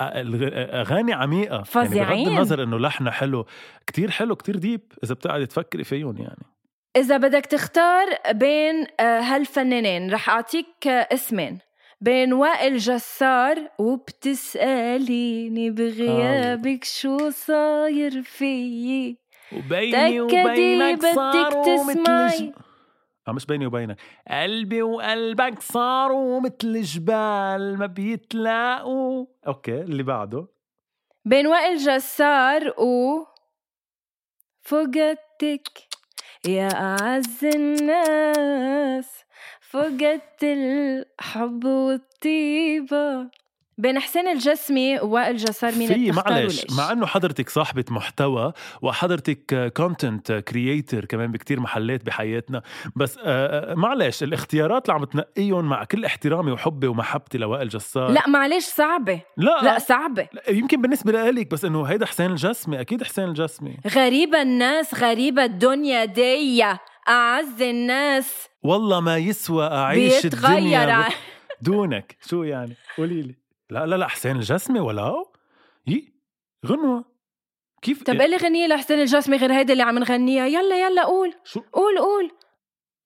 [0.00, 1.52] أغاني عميقة.
[1.52, 2.24] يعني فظيعين.
[2.24, 3.46] بغض النظر إنه لحنها حلو
[3.86, 6.46] كتير حلو كتير deep إذا بتقعدي تفكري فيهم يعني.
[6.96, 11.58] إذا بدك تختار بين آه، هالفنانين رح أعطيك آه، اسمين.
[12.00, 19.16] بين وائل جسار وبتسأليني بغيابك شو صاير فيي؟
[19.52, 22.52] وبيني وبينك بدك صاروا تسمعي.
[23.30, 24.00] آه مش بيني وبينك.
[24.30, 29.26] قلبي وقلبك صاروا مثل جبال ما بيتلاقوا.
[29.46, 30.46] okay اللي بعده.
[31.24, 33.24] بين وائل جسار و
[34.62, 35.68] فقدتك
[36.48, 39.24] يا أعز الناس
[39.60, 43.30] فقدت الحب والطيبة.
[43.80, 50.32] بين حسين الجسمي ووائل جسار مين في معلش؟ مع إنه حضرتك صاحبة محتوى وحضرتك content
[50.32, 52.62] creator كمان بكتير محلات بحياتنا
[52.96, 58.10] بس آه، آه، معلش الاختيارات اللي عم تنقيهم مع كل احترامي وحبي ومحبتي لوائل جسار.
[58.10, 59.20] لا معلش صعبة.
[59.36, 60.28] لا, لا صعبة.
[60.32, 63.76] لا يمكن بالنسبة لإلك بس إنه هيدا حسين الجسمي أكيد حسين الجسمي.
[63.94, 66.64] غريبة الناس غريبة الدنيا دي
[67.08, 68.48] أعز الناس.
[68.62, 70.58] والله ما يسوى أعيش بيتغير.
[70.58, 71.08] الدنيا
[71.62, 72.16] دونك.
[72.28, 73.34] شو يعني؟ قولي لي.
[73.70, 75.32] لا لا لا حسين الجسمي ولو
[75.86, 76.12] يي
[76.66, 77.04] غنوة.
[77.82, 80.46] كيف؟ طب قلي غنية لحسين الجسمي غير هيدا اللي عم نغنيها.
[80.46, 81.34] يلا يلا قول.
[81.44, 82.30] شو؟ قول قول.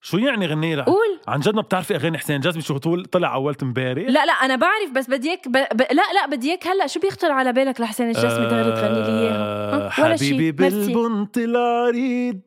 [0.00, 0.85] شو يعني غنية لح...
[0.85, 1.20] قول.
[1.29, 4.57] عن جد ما بتعرفي أغاني حسين الجسمي؟ شو طول طلع اولت امبارح لا لا أنا
[4.57, 5.53] بعرف بس بدي إياك ب...
[5.53, 5.81] ب...
[5.81, 6.87] لا لا بدي إياك هلأ.
[6.87, 10.16] شو بيخطر على بالك لحسين الجسمي دغري تغني لي إياها؟ آه،؟ ولا.
[10.16, 10.53] حبيبي.
[10.53, 12.40] بالبنط العريض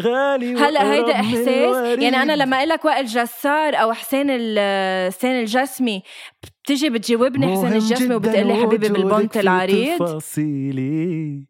[0.00, 2.36] غالي هلا هيدا إحساس يعني أنا.
[2.36, 4.26] لما أقول لك وائل جسار أو حسين
[5.10, 6.02] حسين الجسمي
[6.64, 8.88] بتجي بتجاوبني حسين الجسمي جداً وبتقول لي حبيبي
[9.28, 11.46] في العريض تفاصيلي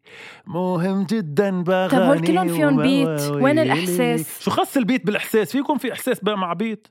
[0.47, 3.59] مهم جدا باغاني طب هول كلهم فيهم بيت، وين.
[3.59, 6.87] الإحساس؟ شو خص البيت بالإحساس في يكون في إحساس بقى مع بيت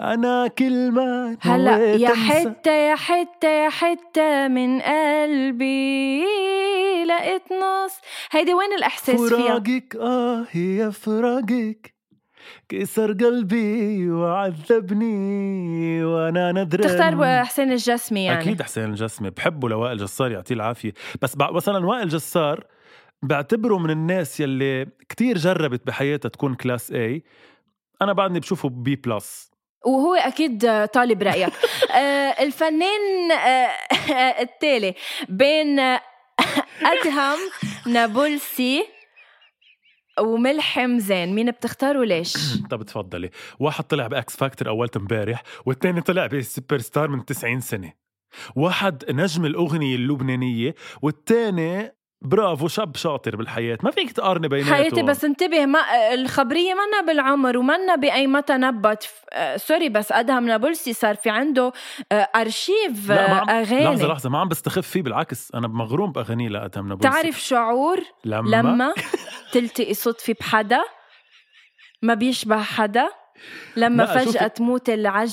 [0.00, 6.24] أنا كل ما هلا يا حتة يا حتة يا حتة من قلبي
[7.04, 8.00] لقيت نص.
[8.30, 11.94] هيدي وين الإحساس فيها؟ فراقك آه يا فراقك.
[12.68, 19.30] كسر قلبي وعذبني وأنا ندران تختار حسين الجسمي يعني؟ أكيد حسين الجسمي.
[19.30, 20.92] بحبه لوائل جسار يعطيه العافية.
[21.22, 22.64] بس بع- مثلا وائل جسار
[23.22, 27.22] بعتبره من الناس يلي كتير جربت بحياتها تكون class A
[28.02, 29.50] أنا بعدني بشوفه B plus
[29.86, 31.52] وهو أكيد طالب رأيك.
[31.94, 33.70] آه، الفنان آه،
[34.42, 34.94] التالي
[35.28, 35.78] بين
[36.92, 37.38] أدهم
[37.86, 38.84] نابلسي
[40.20, 42.34] وملحم زين مين بتختار وليش
[42.70, 43.30] طب تفضلي.
[43.60, 47.92] واحد طلع ب X Factor اولت امبارح والتاني طلع ب Super Star من 90 سنة.
[48.56, 53.78] واحد نجم الأغنية اللبنانية والتاني برافو شاب شاطر بالحياة.
[53.82, 54.74] ما فيك تقارني بيناتهم.
[54.74, 55.78] حياتي بس انتبه ما
[56.14, 59.10] الخبرية منا بالعمر ومنا بأي متى نبت.
[59.32, 61.72] آه، sorry بس أدهم نابلسي صار في عنده
[62.12, 63.48] آه، أرشيف لا ما عم...
[63.50, 63.84] آه، أغاني.
[63.84, 65.50] لحظة لحظة ما عم بستخف فيه بالعكس.
[65.54, 67.08] أنا مغروم باغانيه لأدهم نابلسي.
[67.10, 68.94] تعرف شعور؟ لما, لما
[69.52, 70.80] تلتقي صدفة بحدا
[72.02, 73.08] ما بيشبه حدا
[73.76, 75.32] لما شوفي- فجأة تموت العج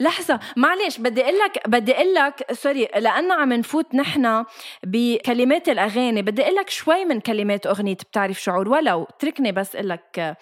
[0.00, 4.44] لحظة معلش بدي أقول لك بدي أقول لك sorry لأنه عم نفوت نحن
[4.82, 9.88] بكلمات الأغاني بدي أقول لك شوي من كلمات أغنية بتعرف شعور ولو اتركني بس أقول
[9.88, 10.36] لك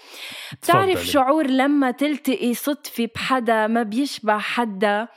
[0.53, 1.07] بتعرف.
[1.07, 5.09] شعور لما تلتقي صدفة بحدا ما بيشبه حدا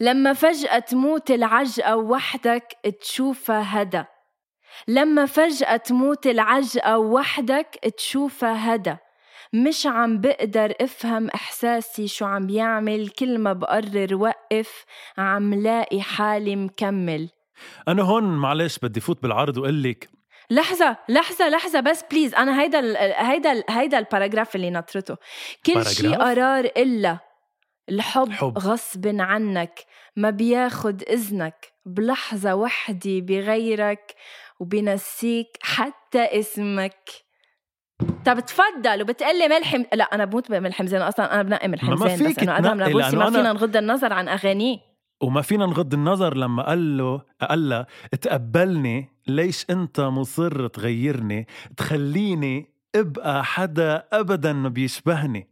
[0.00, 4.06] لما فجأة تموت العجقة وحدك تشوفها هدا
[4.88, 8.98] لما فجأة تموت العجقة وحدك تشوفها هدا
[9.52, 14.84] مش عم بقدر افهم احساسي شو عم بيعمل كل ما بقرر وقف
[15.18, 17.28] عم لاقي حالي مكمل.
[17.88, 20.08] أنا هون معلش بدي فوت بالعرض وأقول لك.
[20.50, 25.16] لحظة لحظة لحظة بس please أنا هيدا ال هيدا ال هيدا ال paragraph اللي نطرته.
[25.66, 27.18] كل شي paragraph؟ قرار إلا
[27.88, 28.58] الحب حب.
[28.58, 29.80] غصب عنك
[30.16, 31.72] ما بياخد إذنك.
[31.86, 34.14] بلحظة وحدة بغيرك
[34.60, 37.27] وبنسيك حتى اسمك.
[38.24, 42.14] طب تفضل وبتقلي ملحم لا أنا بموت بملحم زين أصلا أنا بنقي ملحم ما زين
[42.14, 44.78] بس فيك انه نابلسي لأنه ما فينا نغض النظر عن أغانيه.
[45.20, 47.86] وما فينا نغض النظر لما قال له قال لها
[48.20, 51.46] تقبلني ليش أنت مصر تغيرني؟
[51.76, 55.48] تخليني أبقى حدا ابدا ما بيشبهني.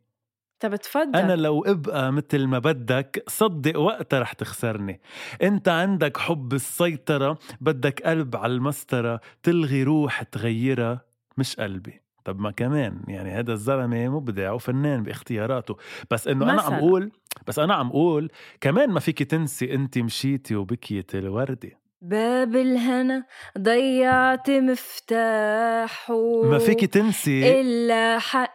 [0.60, 5.00] طب تفضل أنا لو أبقى مثل ما بدك صدق وقتها رح تخسرني.
[5.42, 11.00] أنت عندك حب السيطرة بدك قلب على المسطرة تلغي روح تغيرها
[11.38, 12.05] مش قلبي.
[12.26, 15.76] طب ما كمان يعني هذا الزلمة مبدع وفنان باختياراته.
[16.10, 16.72] بس إنه أنا عم.
[16.72, 17.10] أقول
[17.46, 21.70] بس أنا عم أقول كمان ما فيك تنسي انت مشيتي وبكيت الوردة.
[22.02, 23.24] باب الهنا
[23.58, 28.54] ضيعت مفتاحه ما فيك تنسي الا حق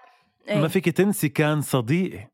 [0.56, 2.28] ما فيك تنسي كان صديقي.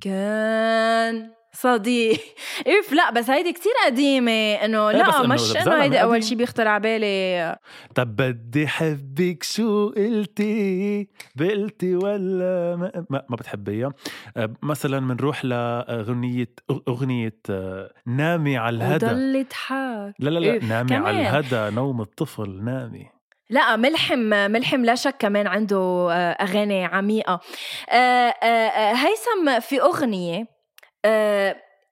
[0.00, 2.20] كان صديق.
[2.66, 4.54] اف لا بس هيدي كتير قديمة.
[4.54, 6.28] إنه إيه لا إنه مش إنه هيدي أول قديم.
[6.28, 7.56] شي بيخطر على بالي.
[7.94, 13.92] طب بدي حبك شو قلتي؟ بقلتي ولا ما, ما, ما بتحبيها؟
[14.36, 16.52] أه، مثلا بنروح لأغنية
[16.88, 19.06] أغنية أه، نامي على الهدى.
[19.06, 21.02] وضل يضحك لا لا لا إيه، نامي كمان.
[21.04, 23.06] على الهدى نوم الطفل نامي.
[23.50, 27.40] لا ملحم ملحم لا شك كمان عنده آه، أغاني عميقة.
[28.92, 30.55] هيثم في أغنية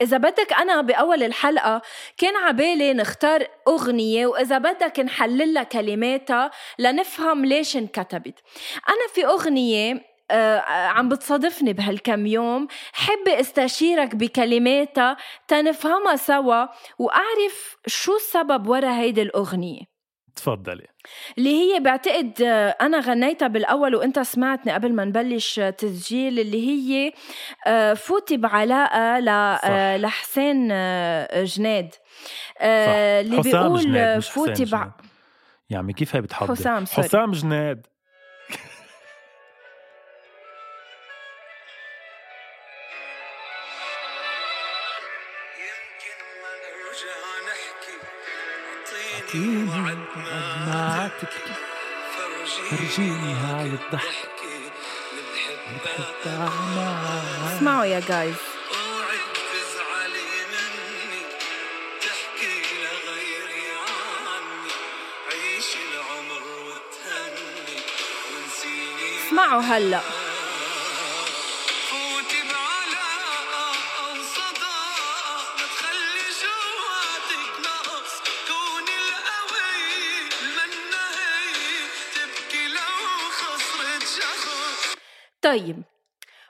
[0.02, 1.82] إذا بدك أنا بأول الحلقة
[2.18, 8.38] كان عبالي نختار أغنية وإذا بدك نحلل لها كلماتها لنفهم ليش انكتبت.
[8.88, 15.16] أنا في أغنية آه، عم بتصادفني بهالكم يوم حب استشيرك بكلماتها
[15.48, 16.66] تنفهمها سوا
[16.98, 19.93] وأعرف شو السبب ورا هيدي الأغنية.
[20.36, 20.86] تفضلي.
[21.38, 26.68] اللي هي بعتقد آه، أنا غنيتها بالأول وأنت سمعتني قبل ما نبلش آه، تسجيل اللي
[26.68, 27.12] هي
[27.66, 30.68] آه، فوتي بعلاقة ل- لحسين
[31.44, 31.94] جناد
[32.62, 34.90] اللي بيقول فوتي بع...
[35.74, 37.08] عمي كيف هي بتحضر؟ حسام، سوري.
[37.08, 37.86] حسام جناد
[49.34, 49.98] وعد وعد
[50.66, 51.54] ما تبكي
[52.70, 54.34] فرجيني فرجيني هاي الضحكة
[57.56, 58.34] اسمعوا يا جايز
[58.74, 59.18] اوعي
[59.50, 60.44] تزعلي
[85.44, 85.82] طيب.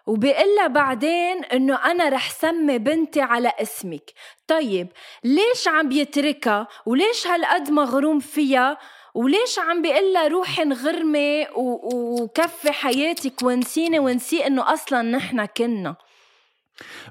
[0.06, 4.10] وبيقلها بعدين إنه أنا رح سمي بنتي على اسمك.
[4.46, 4.88] طيب
[5.24, 8.78] ليش عم بيتركها؟ وليش هالقد مغروم فيها؟
[9.14, 15.96] وليش عم بيقلها روحي انغرمي وكفي حياتك ونسيني ونسي إنه أصلا نحن كنا؟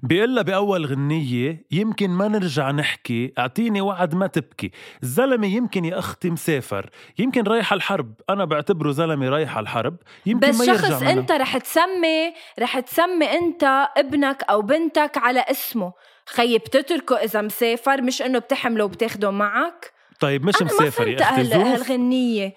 [0.03, 4.71] بيقلها بأول غنية يمكن ما نرجع نحكي أعطيني وعد ما تبكي
[5.03, 6.89] الزلمة يمكن يا أختي مسافر
[7.19, 11.01] يمكن رايح على الحرب أنا بعتبره زلمة رايح على الحرب يمكن بس ما يرجع شخص
[11.01, 11.13] منها.
[11.13, 15.93] أنت رح تسمي رح تسمي أنت ابنك أو بنتك على اسمه
[16.29, 21.67] خيي بتتركه إذا مسافر مش إنه بتحمله وبتاخده معك طيب مش مسافر يا أختي ظروف
[21.67, 22.53] هالغنية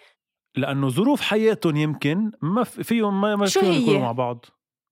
[0.56, 4.44] لأنه ظروف حياتهم يمكن ما في- فيهم ما, ما فيهم؟ يكونوا مع بعض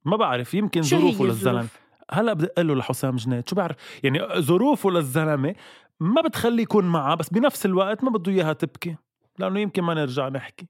[0.05, 1.67] ما بعرف يمكن ظروفه للزلمة؟
[2.12, 5.55] هلا أقول له لحسام جناد شو بعرف؟ يعني ظروفه للزلمة
[6.00, 8.96] ما بتخليه يكون معها بس بنفس الوقت ما بده إياها تبكي
[9.38, 10.66] لأنه يمكن ما نرجع نحكي.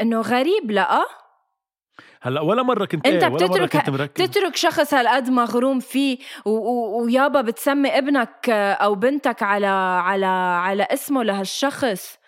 [0.00, 1.00] إنه غريب؟ لا.
[2.22, 4.24] هلا ولا مرة كنت أنت إيه ولا مرة بتترك كنت مركز.
[4.30, 10.82] تترك شخص هالقد مغروم فيه و- و- ويابا بتسمي ابنك أو بنتك على على على
[10.82, 12.18] اسمه لهالشخص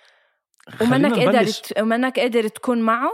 [0.80, 1.61] ومنك خلينا قادر نبلش.
[1.61, 3.11] ت- ومنك قادر تكون معه؟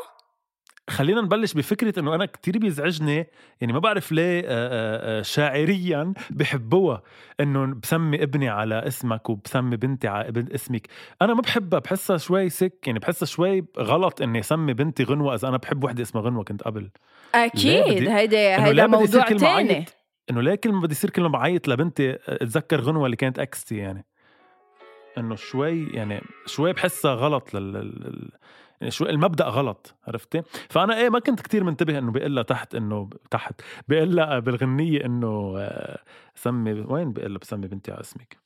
[0.91, 3.27] خلينا نبلش بفكرة إنه أنا كتير بيزعجني
[3.61, 7.03] يعني ما بعرف ليه آه، آه، آه، شاعريا بحبوها
[7.41, 10.87] إنه بسمي ابني على اسمك وبسمي بنتي على ابن اسمك.
[11.23, 15.49] أنا ما بحبها بحسها شوي سك يعني بحسها شوي غلط إني اسمي بنتي غنوة إذا
[15.49, 16.91] أنا بحب وحدة اسمها غنوة كنت قبل.
[17.35, 19.85] أكيد هيدا هيدا موضوع تاني.
[20.31, 23.77] إنه ليه كل ما بدي يصير كل ما بعيط لبنتي؟ أتذكر غنوة اللي كانت اكستي
[23.77, 24.07] يعني.
[25.19, 28.31] إنه شوي يعني شوي بحسها غلط لل,
[28.81, 32.75] يعني شوي المبدأ غلط عرفتي؟ فأنا إيه ما كنت كتير منتبه إنه بيقول لها تحت
[32.75, 35.99] إنه تحت بيقول لها بالغنية إنه آه،
[36.35, 38.39] سمي وين بيقول لها بسمي بنتي على اسمك؟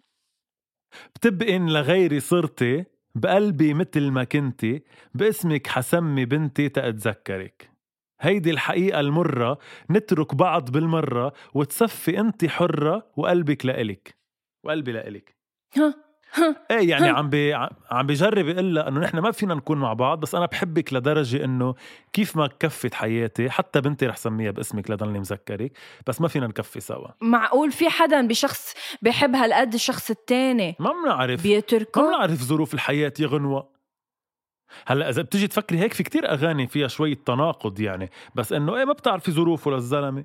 [1.14, 4.82] بتبقي إن لغيري صرتي بقلبي مثل ما كنتي
[5.14, 7.70] باسمك حسمي بنتي تأتذكرك.
[8.20, 9.58] هيدي الحقيقة المرة
[9.90, 14.16] نترك بعض بالمرة وتصفي انت حرة وقلبك لإلك.
[14.64, 15.36] وقلبي لإلك.
[15.76, 16.09] ها؟
[16.70, 17.54] إيه يعني عم بي
[17.90, 21.44] عم بجرب يقول لها إنه نحن ما فينا نكون مع بعض بس أنا بحبك لدرجة
[21.44, 21.74] إنه
[22.12, 25.72] كيف ما كفت حياتي حتى بنتي رح سميها باسمك لضلني مذكرك
[26.06, 27.08] بس ما فينا نكفي سوا.
[27.20, 33.12] معقول في حدا بشخص بحب هالقد الشخص التاني ما بنعرف ما بيتركه بنعرف ظروف الحياة
[33.20, 33.80] يا غنوة.
[34.86, 38.84] هلأ إذا بتيجي تفكري هيك في كتير أغاني فيها شوية تناقض يعني بس إنه إيه
[38.84, 40.24] ما بتعرفي ظروفه للزلمة.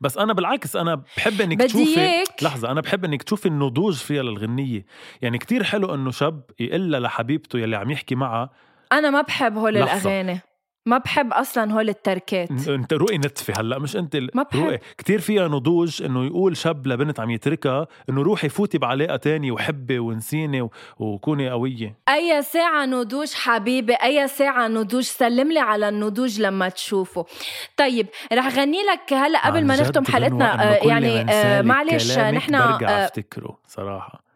[0.00, 2.24] بس أنا بالعكس أنا بحب إنك تشوفي.
[2.42, 4.84] لحظة أنا بحب إنك تشوفي النضوج فيها للغنية
[5.22, 8.50] يعني كتير حلو إنه شاب يقول لها لحبيبته يلي عم يحكي معها
[8.92, 9.76] أنا ما بحب هول.
[9.76, 10.40] الأغاني
[10.88, 12.68] ما بحب أصلا هول التركات.
[12.68, 14.60] انت رؤي نتفه هلأ مش انت ال- ما بحب.
[14.64, 14.78] رؤي.
[14.98, 19.98] كتير فيها نضوج إنه يقول شاب لبنت عم يتركها إنه روحي فوتي بعلاقة تانية وحبي
[19.98, 21.94] ونسيني و- وكوني قوية.
[22.08, 27.26] أي ساعة نضوج حبيبي أي ساعة نضوج سلم لي على النضوج لما تشوفه.
[27.76, 32.88] طيب رح غني لك هلأ قبل ما نختم حلقتنا آه، يعني آه، معلش نحن برجع
[32.90, 34.27] آه، أفتكره صراحة.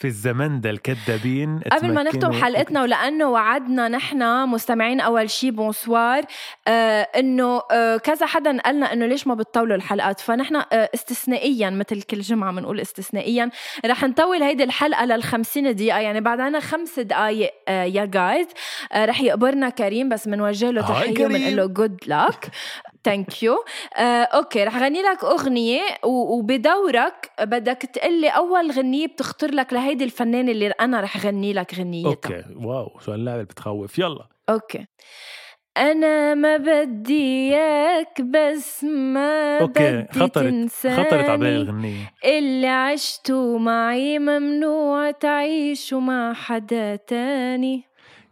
[0.00, 6.22] في الزمن ده الكذابين قبل ما نختم حلقتنا ولأنه وعدنا نحن مستمعين أول شي بونسوار
[6.68, 12.02] آه إنه آه كذا حدا قالنا إنه ليش ما بتطولوا الحلقات؟ فنحن آه استثنائيا مثل
[12.02, 13.50] كل جمعة بنقول استثنائيا.
[13.86, 18.46] رح نطول هيدي الحلقة لل 50 دقيقة يعني بعد عنا خمس دقائق آه يا جايز
[18.92, 21.26] آه رح يقبرنا كريم بس بنوجه له تحية.
[21.26, 22.48] بنقول له good luck
[23.04, 23.64] thank you
[23.98, 30.68] okay رح غني لك أغنية وبدورك بدك تقلي أول غنية بتخطر لك لهيدي الفنانة اللي
[30.68, 32.10] أنا رح غني لك غنيتها.
[32.10, 32.44] okay.
[32.56, 33.98] wow شو هاللعبة بتخوف.
[33.98, 34.28] يلا.
[34.48, 34.86] okay.
[35.76, 40.96] أنا ما بدي إياك بس ما okay بدي خطرت تنساني.
[40.96, 42.12] خطرت على بالي الغنية.
[42.24, 47.89] اللي عشتوا معي ممنوع تعيشوا مع حدا تاني.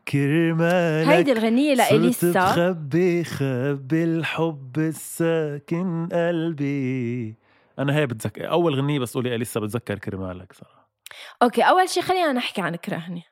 [0.09, 7.37] كرمالك هيدي الغنية صرت لإليسا بخبي خبي الحب الساكن قلبي.
[7.79, 10.91] أنا هي بتذكر أول غنية بس قولي إليسا بتذكر كرمالك صراحة.
[11.43, 13.23] أوكي أول شي خلينا نحكي عن كرهني.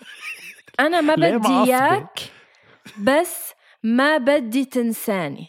[0.80, 2.20] أنا ما بدي؟ إياك
[2.98, 5.46] بس ما بدي تنساني.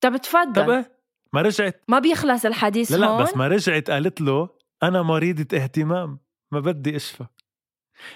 [0.00, 0.94] طب طب تفضل إيه؟
[1.32, 1.82] ما رجعت.
[1.88, 4.48] ما بيخلص الحديث لا لا هون؟ بس ما رجعت قالت له
[4.82, 6.18] أنا مريضة اهتمام
[6.52, 7.24] ما بدي أشفى.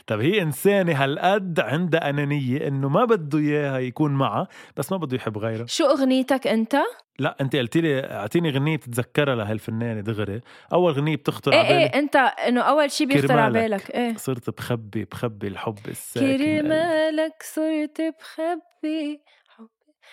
[0.07, 5.16] طب هي إنسانة هالقد عندها أنانية إنه ما بده إياها يكون معها بس ما بده
[5.16, 6.76] يحب غيرها شو أغنيتك أنت؟
[7.18, 10.41] لا أنت قلت لي أعطيني غنية بتتذكرها لهالفنانة دغري
[10.72, 13.61] أول غنية بتخطر إيه على بالي إيه أنت إنه أول شي بيخطر على.
[13.61, 16.37] بالك إيه صرت بخبي بخبي الحب الساكن.
[16.39, 19.20] كرمالك صرت بخبي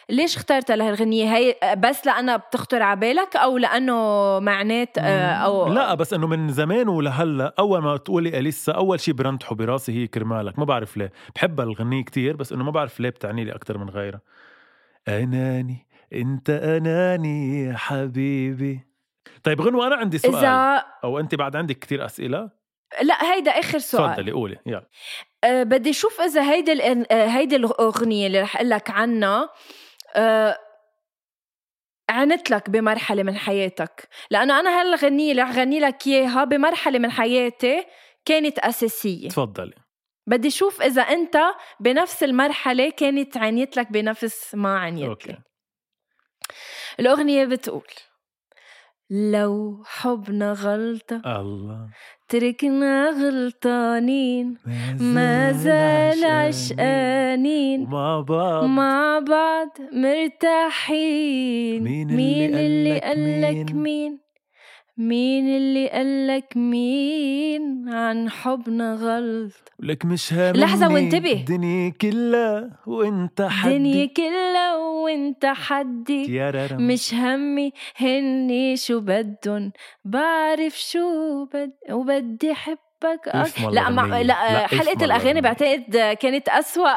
[0.10, 3.96] ليش اخترتها لهالغنية هي بس لأنها بتخطر على بالك أو لأنه
[4.40, 9.14] معنات آه، أو لا بس إنه من زمان ولهلأ أول ما تقولي أليسا أول شيء
[9.14, 10.60] برنتحه براسي هي كرمالك.
[10.60, 11.12] ما بعرف ليه.
[11.36, 14.22] بحبها الغنية كتير بس إنه ما بعرف ليه بتعني لي أكثر من غيرها.
[15.08, 18.80] أناني أنت أناني يا حبيبي.
[19.44, 20.36] طيب غنوة أنا عندي سؤال.
[20.36, 22.50] إذا أو أنت بعد عندك كتير أسئلة؟
[23.02, 24.12] لا هيدا آخر سؤال.
[24.12, 24.88] تفضلي قولي يلا.
[25.44, 29.50] أه بدي أشوف إذا هيدي آه، هيدي الاغنيه اللي رح أقول لك عنها
[32.10, 34.08] عنت لك بمرحلة من حياتك.
[34.32, 37.86] لأنه أنا هالغنيه اللي رح غني لك إياها بمرحلة من حياتي
[38.26, 39.30] كانت أساسية.
[39.30, 39.76] تفضلي.
[40.28, 41.38] بدي أشوف إذا أنت
[41.80, 45.38] بنفس المرحلة كانت عنيت لك بنفس ما عنيت لي
[47.00, 47.88] الأغنية بتقول
[49.10, 51.90] لو حبنا غلطة الله.
[52.28, 54.58] تركنا غلطانين
[55.00, 57.82] ما زال عشقانين.
[57.82, 61.84] ومع بعض مع بعض مرتاحين.
[61.84, 64.25] مين اللي مين اللي قالك قالك مين؟ مين؟
[64.98, 71.32] مين اللي قالك مين عن حبنا غلط لك مش هاممني لحظة وانتبه.
[71.32, 76.68] الدنيا كلها وانت حدي كلها وانت حدي يا.
[76.74, 79.72] مش همي هني شو بدن
[80.06, 82.48] بعرف شو بد وبدي.
[82.48, 83.90] والله لا.
[83.90, 84.22] غنية.
[84.22, 84.66] لا,
[85.06, 85.42] الأغاني غنية.
[85.42, 86.92] بعتقد كانت أسوأ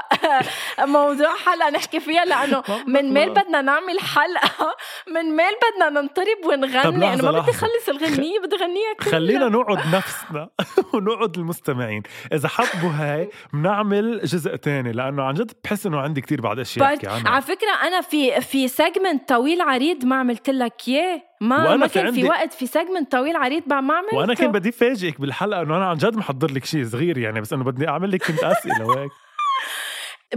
[0.97, 2.63] موضوع حلقة نحكي فيها لأنه
[2.95, 4.77] من ميل بدنا نعمل حلقة
[5.15, 7.51] من ميل بدنا ننطرب ونغني لحظة، أنا ما بدي لحظة.
[7.51, 10.49] أخلص الغنية بدي غنيها كلها خلينا نقعد نفسنا
[10.95, 16.41] ونقعد المستمعين إذا حبوا هاي بنعمل جزء تاني لأنه عن جد بحس إنه عندي كتير
[16.41, 20.89] بعد أشياء أحكي عنها على فكرة أنا في في segment طويل عريض ما عملت لك
[20.89, 23.95] إياه ما وأنا ما في كان في عندي- وقت في segment طويل عريض ما ما
[23.95, 27.41] عملته وأنا كان بدي فاجئك بالحلقة إنه أنا عن جد محضر لك شيء صغير يعني
[27.41, 29.11] بس إنه بدي أعمل لك كنت أسئلة وهيك.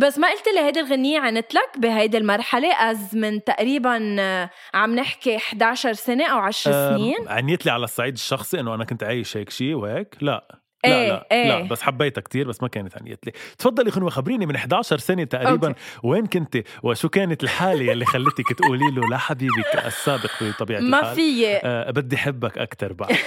[0.02, 4.96] بس ما قلت لي هيدي الغنية عنت لك بهيدي المرحلة از من تقريبا آه، عم
[4.96, 7.16] نحكي 11 سنة أو 10 أم، سنين.
[7.28, 10.61] عنيت لي على الصعيد الشخصي إنه أنا كنت عايش هيك شيء وهيك لا.
[10.86, 11.48] لا لا إيه.
[11.48, 15.24] لا بس حبيتها كتير بس ما كانت عنيت لي تفضلي غنوة خبريني من 11 سنة
[15.24, 15.80] تقريبا okay.
[16.04, 21.16] وين كنت وشو كانت الحالة اللي خلتك تقولي له لا حبيبك السابق بطبيعة ما الحال؟
[21.16, 23.18] في آه بدي حبك أكتر بعد.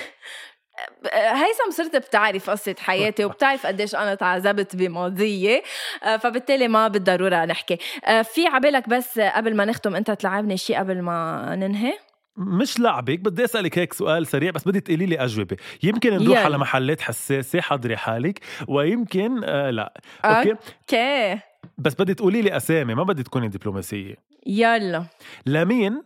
[1.15, 5.63] هيثم صرت بتعرف قصة حياتي وبتعرف قديش أنا تعذبت بماضيي
[6.05, 7.79] آه، فبالتالي ما بالضرورة نحكي.
[8.05, 11.93] آه، في عبالك بس قبل ما نختم أنت تلعبني شيء قبل ما ننهي؟
[12.37, 15.57] مش لعبك بدي أسألك هيك سؤال سريع بس بدي تقولي لي أجوبة.
[15.83, 16.39] يمكن نروح يلا.
[16.39, 20.01] على محلات حساسة حضري حالك ويمكن آه لا.
[20.25, 21.41] okay؟ okay.
[21.79, 24.15] بس بدي تقولي لي أسامي ما بدي تكوني دبلوماسية.
[24.47, 25.05] يلا.
[25.47, 26.03] لمين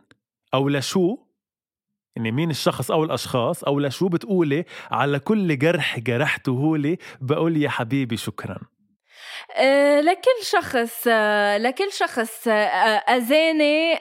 [0.55, 1.17] أو لشو
[2.17, 7.69] يعني مين الشخص أو الأشخاص أو لشو بتقولي على كل جرح جرحته لي بقول يا
[7.69, 8.59] حبيبي شكرا؟
[9.57, 12.53] آه، لكل شخص آه، لكل شخص آه،
[13.17, 13.99] أذاني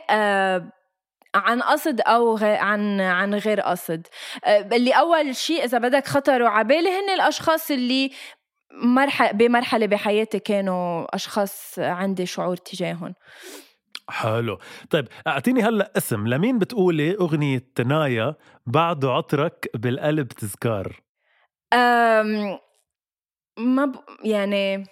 [1.36, 2.38] عن قصد أو.
[2.42, 4.08] عن عن غير قصد.
[4.46, 8.12] آه، اللي أول شيء إذا بدك خطروا على بالي هن الأشخاص اللي
[8.72, 13.16] مرحله بمرحلة بحياتي كانوا أشخاص عندي شعور تجاههم.
[14.10, 14.60] حلو.
[14.90, 16.28] طيب أعطيني هلأ اسم.
[16.28, 21.02] لمين بتقولي أغنية تنايا بعده عطرك بالقلب تذكار؟
[21.74, 22.60] أم
[23.58, 23.96] ما ب...
[24.24, 24.86] يعني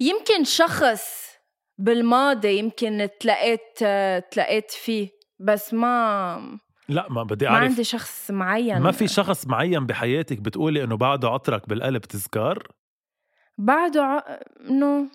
[0.00, 1.30] يمكن شخص
[1.78, 3.78] بالماضي يمكن تلاقيت
[4.32, 5.19] تلاقيت فيه.
[5.40, 7.64] بس ما لا ما بدي ما أعرف.
[7.70, 8.78] عندي شخص معين.
[8.78, 12.68] ما في شخص معين بحياتك بتقولي إنه بعده عطرك بالقلب تذكار
[13.58, 14.40] بعده ع...
[14.70, 15.06] no.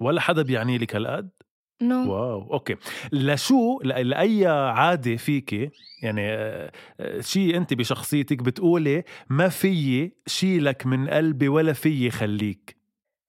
[0.00, 1.30] ولا حدا بيعني لك هالقد؟
[1.82, 2.12] no.
[2.12, 2.76] wow okay.
[3.12, 5.70] لشو لأي عادة فيكي
[6.02, 12.76] يعني آه، آه، شيء أنت بشخصيتك بتقولي ما فيي شيلك من قلبي ولا فيي خليك؟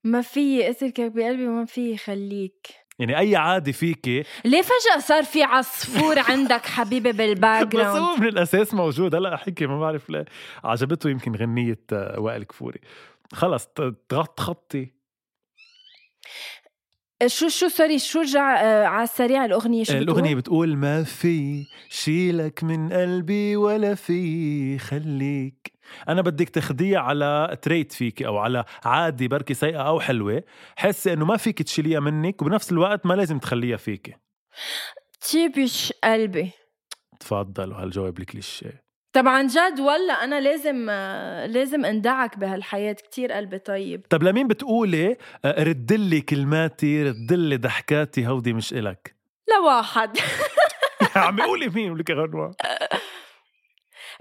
[0.03, 2.67] ما في اتركك بقلبي وما في خليك.
[2.99, 7.81] يعني أي عاده فيكي ليه فجأة صار في عصفور عندك حبيبي بال back بس هو
[7.93, 9.15] ground من الأساس موجود.
[9.15, 10.25] هلأ حكي ما بعرف ليه.
[10.63, 12.79] عجبته يمكن غنية آه، وائل كفوري.
[13.33, 14.99] خلص ت- تغط خطي
[17.27, 21.65] شو شو سوري شو رجع آه، على السريع الأغنية؟ شو الأغنية بتقول؟ بتقول ما في
[21.89, 25.73] شيلك من قلبي ولا في خليك.
[26.09, 30.43] أنا بدك تاخديها على تريت فيكي أو على عادي بركي سيئة أو حلوة.
[30.77, 34.15] حسي إنه ما فيك تشيليها منك وبنفس الوقت ما لازم تخليها فيكي
[35.21, 36.51] تيبش قلبي.
[37.19, 38.83] تفضلوا هالجواب الكليشيه.
[39.13, 40.89] طبعا جد ولا أنا لازم
[41.53, 43.57] لازم أندعك بهالحياة كتير قلبي.
[43.59, 44.05] طيب.
[44.09, 49.15] طب لمين بتقولي آه، ردلي كلماتي ردلي ضحكاتي هودي مش إلك؟
[49.57, 50.17] لواحد.
[51.15, 52.51] عم قولي مين؟ ولك غنوة.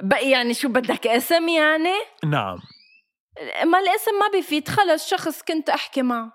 [0.03, 1.95] بقى يعني شو بدك اسم يعني؟
[2.25, 2.59] نعم.
[3.65, 6.33] ما الاسم ما بفيد خلص شخص كنت أحكي معه.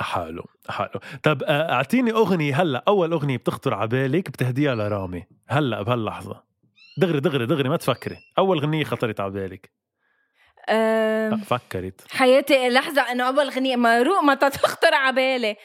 [0.00, 1.00] حلو حلو.
[1.22, 5.26] طب آه، أعطيني أغنية هلأ أول أغنية بتخطر على بالك بتهديها لرامي.
[5.48, 6.42] هلأ بهاللحظة.
[6.98, 8.16] دغري دغري دغري ما تفكري.
[8.38, 9.70] أول غنية خطرت على بالك.
[10.68, 12.00] أه فكرت.
[12.10, 15.56] حياتي لحظة انه أول غنية مروق ما تخطر على بالي.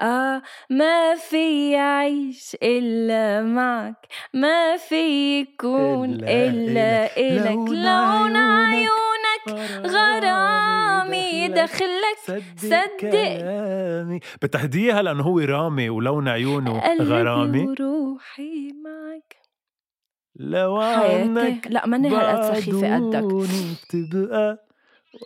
[0.00, 7.68] آه ما في عيش إلا معك ما في يكون إلا إلا إلك.
[7.68, 12.18] لون عيونك غرامي دخلك
[12.56, 12.96] صدق.
[13.00, 19.36] كلامي بتهديها لأنه هو رامي ولون عيونه قلبي غرامي وروحي معك
[20.36, 23.46] لو عنك لا ماني هالقد سخيفة قدك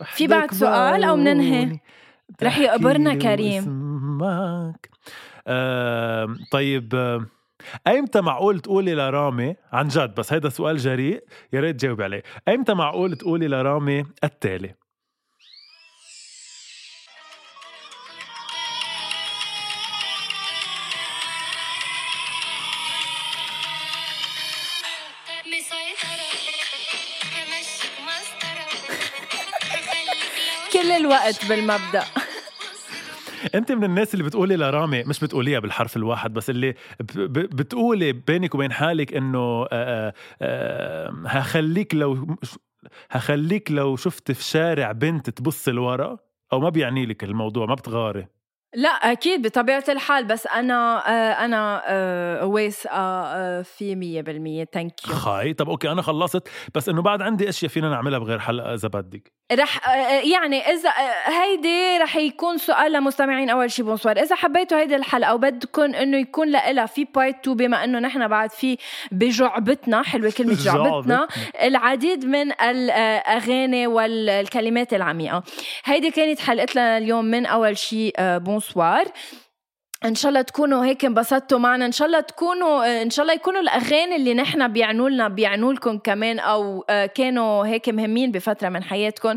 [0.04, 1.78] في بعد سؤال أو مننهي؟
[2.42, 3.83] رح يقبرنا كريم.
[4.22, 4.90] واسمعك.
[5.46, 7.26] آه طيب آه،
[7.86, 12.22] أيمتى معقول تقولي لرامي عن جد بس هيدا سؤال جريء يا ريت تجاوبي عليه.
[12.48, 14.74] أيمتى معقول تقولي لرامي التالي؟
[30.72, 32.04] كل الوقت بالمبدأ.
[33.54, 36.74] أنت من الناس اللي بتقولي لرامي مش بتقوليها بالحرف الواحد بس اللي
[37.36, 39.66] بتقولي بينك وبين حالك إنه
[41.26, 42.36] هخليك لو
[43.10, 46.18] هخليك لو شفت في شارع بنت تبص لورا
[46.52, 48.26] أو ما بيعني لك الموضوع ما بتغاري.
[48.74, 54.68] لا أكيد بطبيعة الحال بس أنا آه أنا آه واثقه آه في مية بالمية.
[54.72, 56.48] thank you خاي طب okay أنا خلصت.
[56.74, 59.32] بس إنه بعد عندي أشياء فينا نعملها بغير حلقه إذا بدك.
[59.52, 63.50] رح آه يعني إذا آه هيدي رح يكون سؤال لمستمعين.
[63.50, 64.16] أول شي بونسوار.
[64.18, 68.50] إذا حبيتوا هيدي الحلقة وبدكم إنه يكون لها في part 2 بما إنه نحن بعد
[68.50, 68.76] في
[69.12, 71.28] بجعبتنا حلوة كلمة جعبتنا.
[71.62, 75.42] العديد من الاغاني والكلمات العميقة.
[75.84, 79.12] هيدي كانت حلقتنا اليوم من أول شي آه، بونسوار
[80.04, 81.86] إن شاء الله تكونوا هيك انبسطتوا معنا.
[81.86, 85.98] إن شاء الله تكونوا إن شاء الله يكونوا الأغاني اللي نحن بيعنوا لنا بيعنوا لكم
[85.98, 89.36] كمان أو آه، كانوا هيك مهمين بفترة من حياتكم.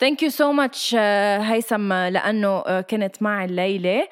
[0.00, 4.08] thank you so much هيثم لأنه آه، كنت معي الليلة.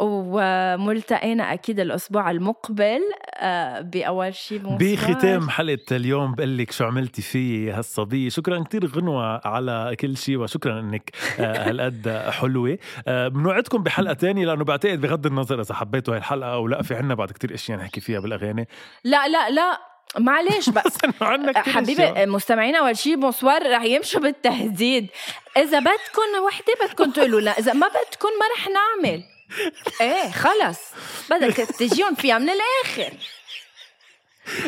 [0.00, 3.00] وملتقينا أكيد الأسبوع المقبل
[3.34, 8.28] آه، بأول شيء بختام حلقة اليوم بقول لك شو عملتي فيي هالصبية.
[8.28, 12.78] شكرا كتير غنوة على كل شيء وشكرا إنك هالقد حلوة.
[13.08, 16.94] آه، بنوعدكم بحلقة تانية لأنه بعتقد بغض النظر إذا حبيتوا هاي الحلقة أو لا في
[16.94, 18.68] عنا بعد كتير أشياء نحكي فيها بالأغاني.
[19.04, 19.78] لا لا لا
[20.18, 20.98] معلش بس
[21.74, 22.26] حبيبي.
[22.26, 25.08] مستمعينا أول شيء بونسوار رح يمشوا بالتهديد.
[25.56, 29.22] إذا بدكم وحدة بدكم تقولوا لا إذا ما بدكم ما رح نعمل.
[30.00, 30.80] إيه خلص.
[31.30, 33.12] بدك تجيهم فيها من الآخر.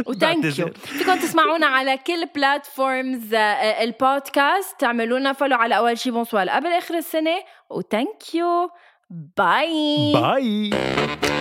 [0.07, 0.71] و thank you.
[0.73, 7.43] فيكم تسمعونا على كل platforms البودكاست تعملونا follow على أول شي بونسوار قبل آخر السنة.
[7.71, 8.71] و thank you
[9.11, 10.13] Bye.
[10.15, 11.37] Bye.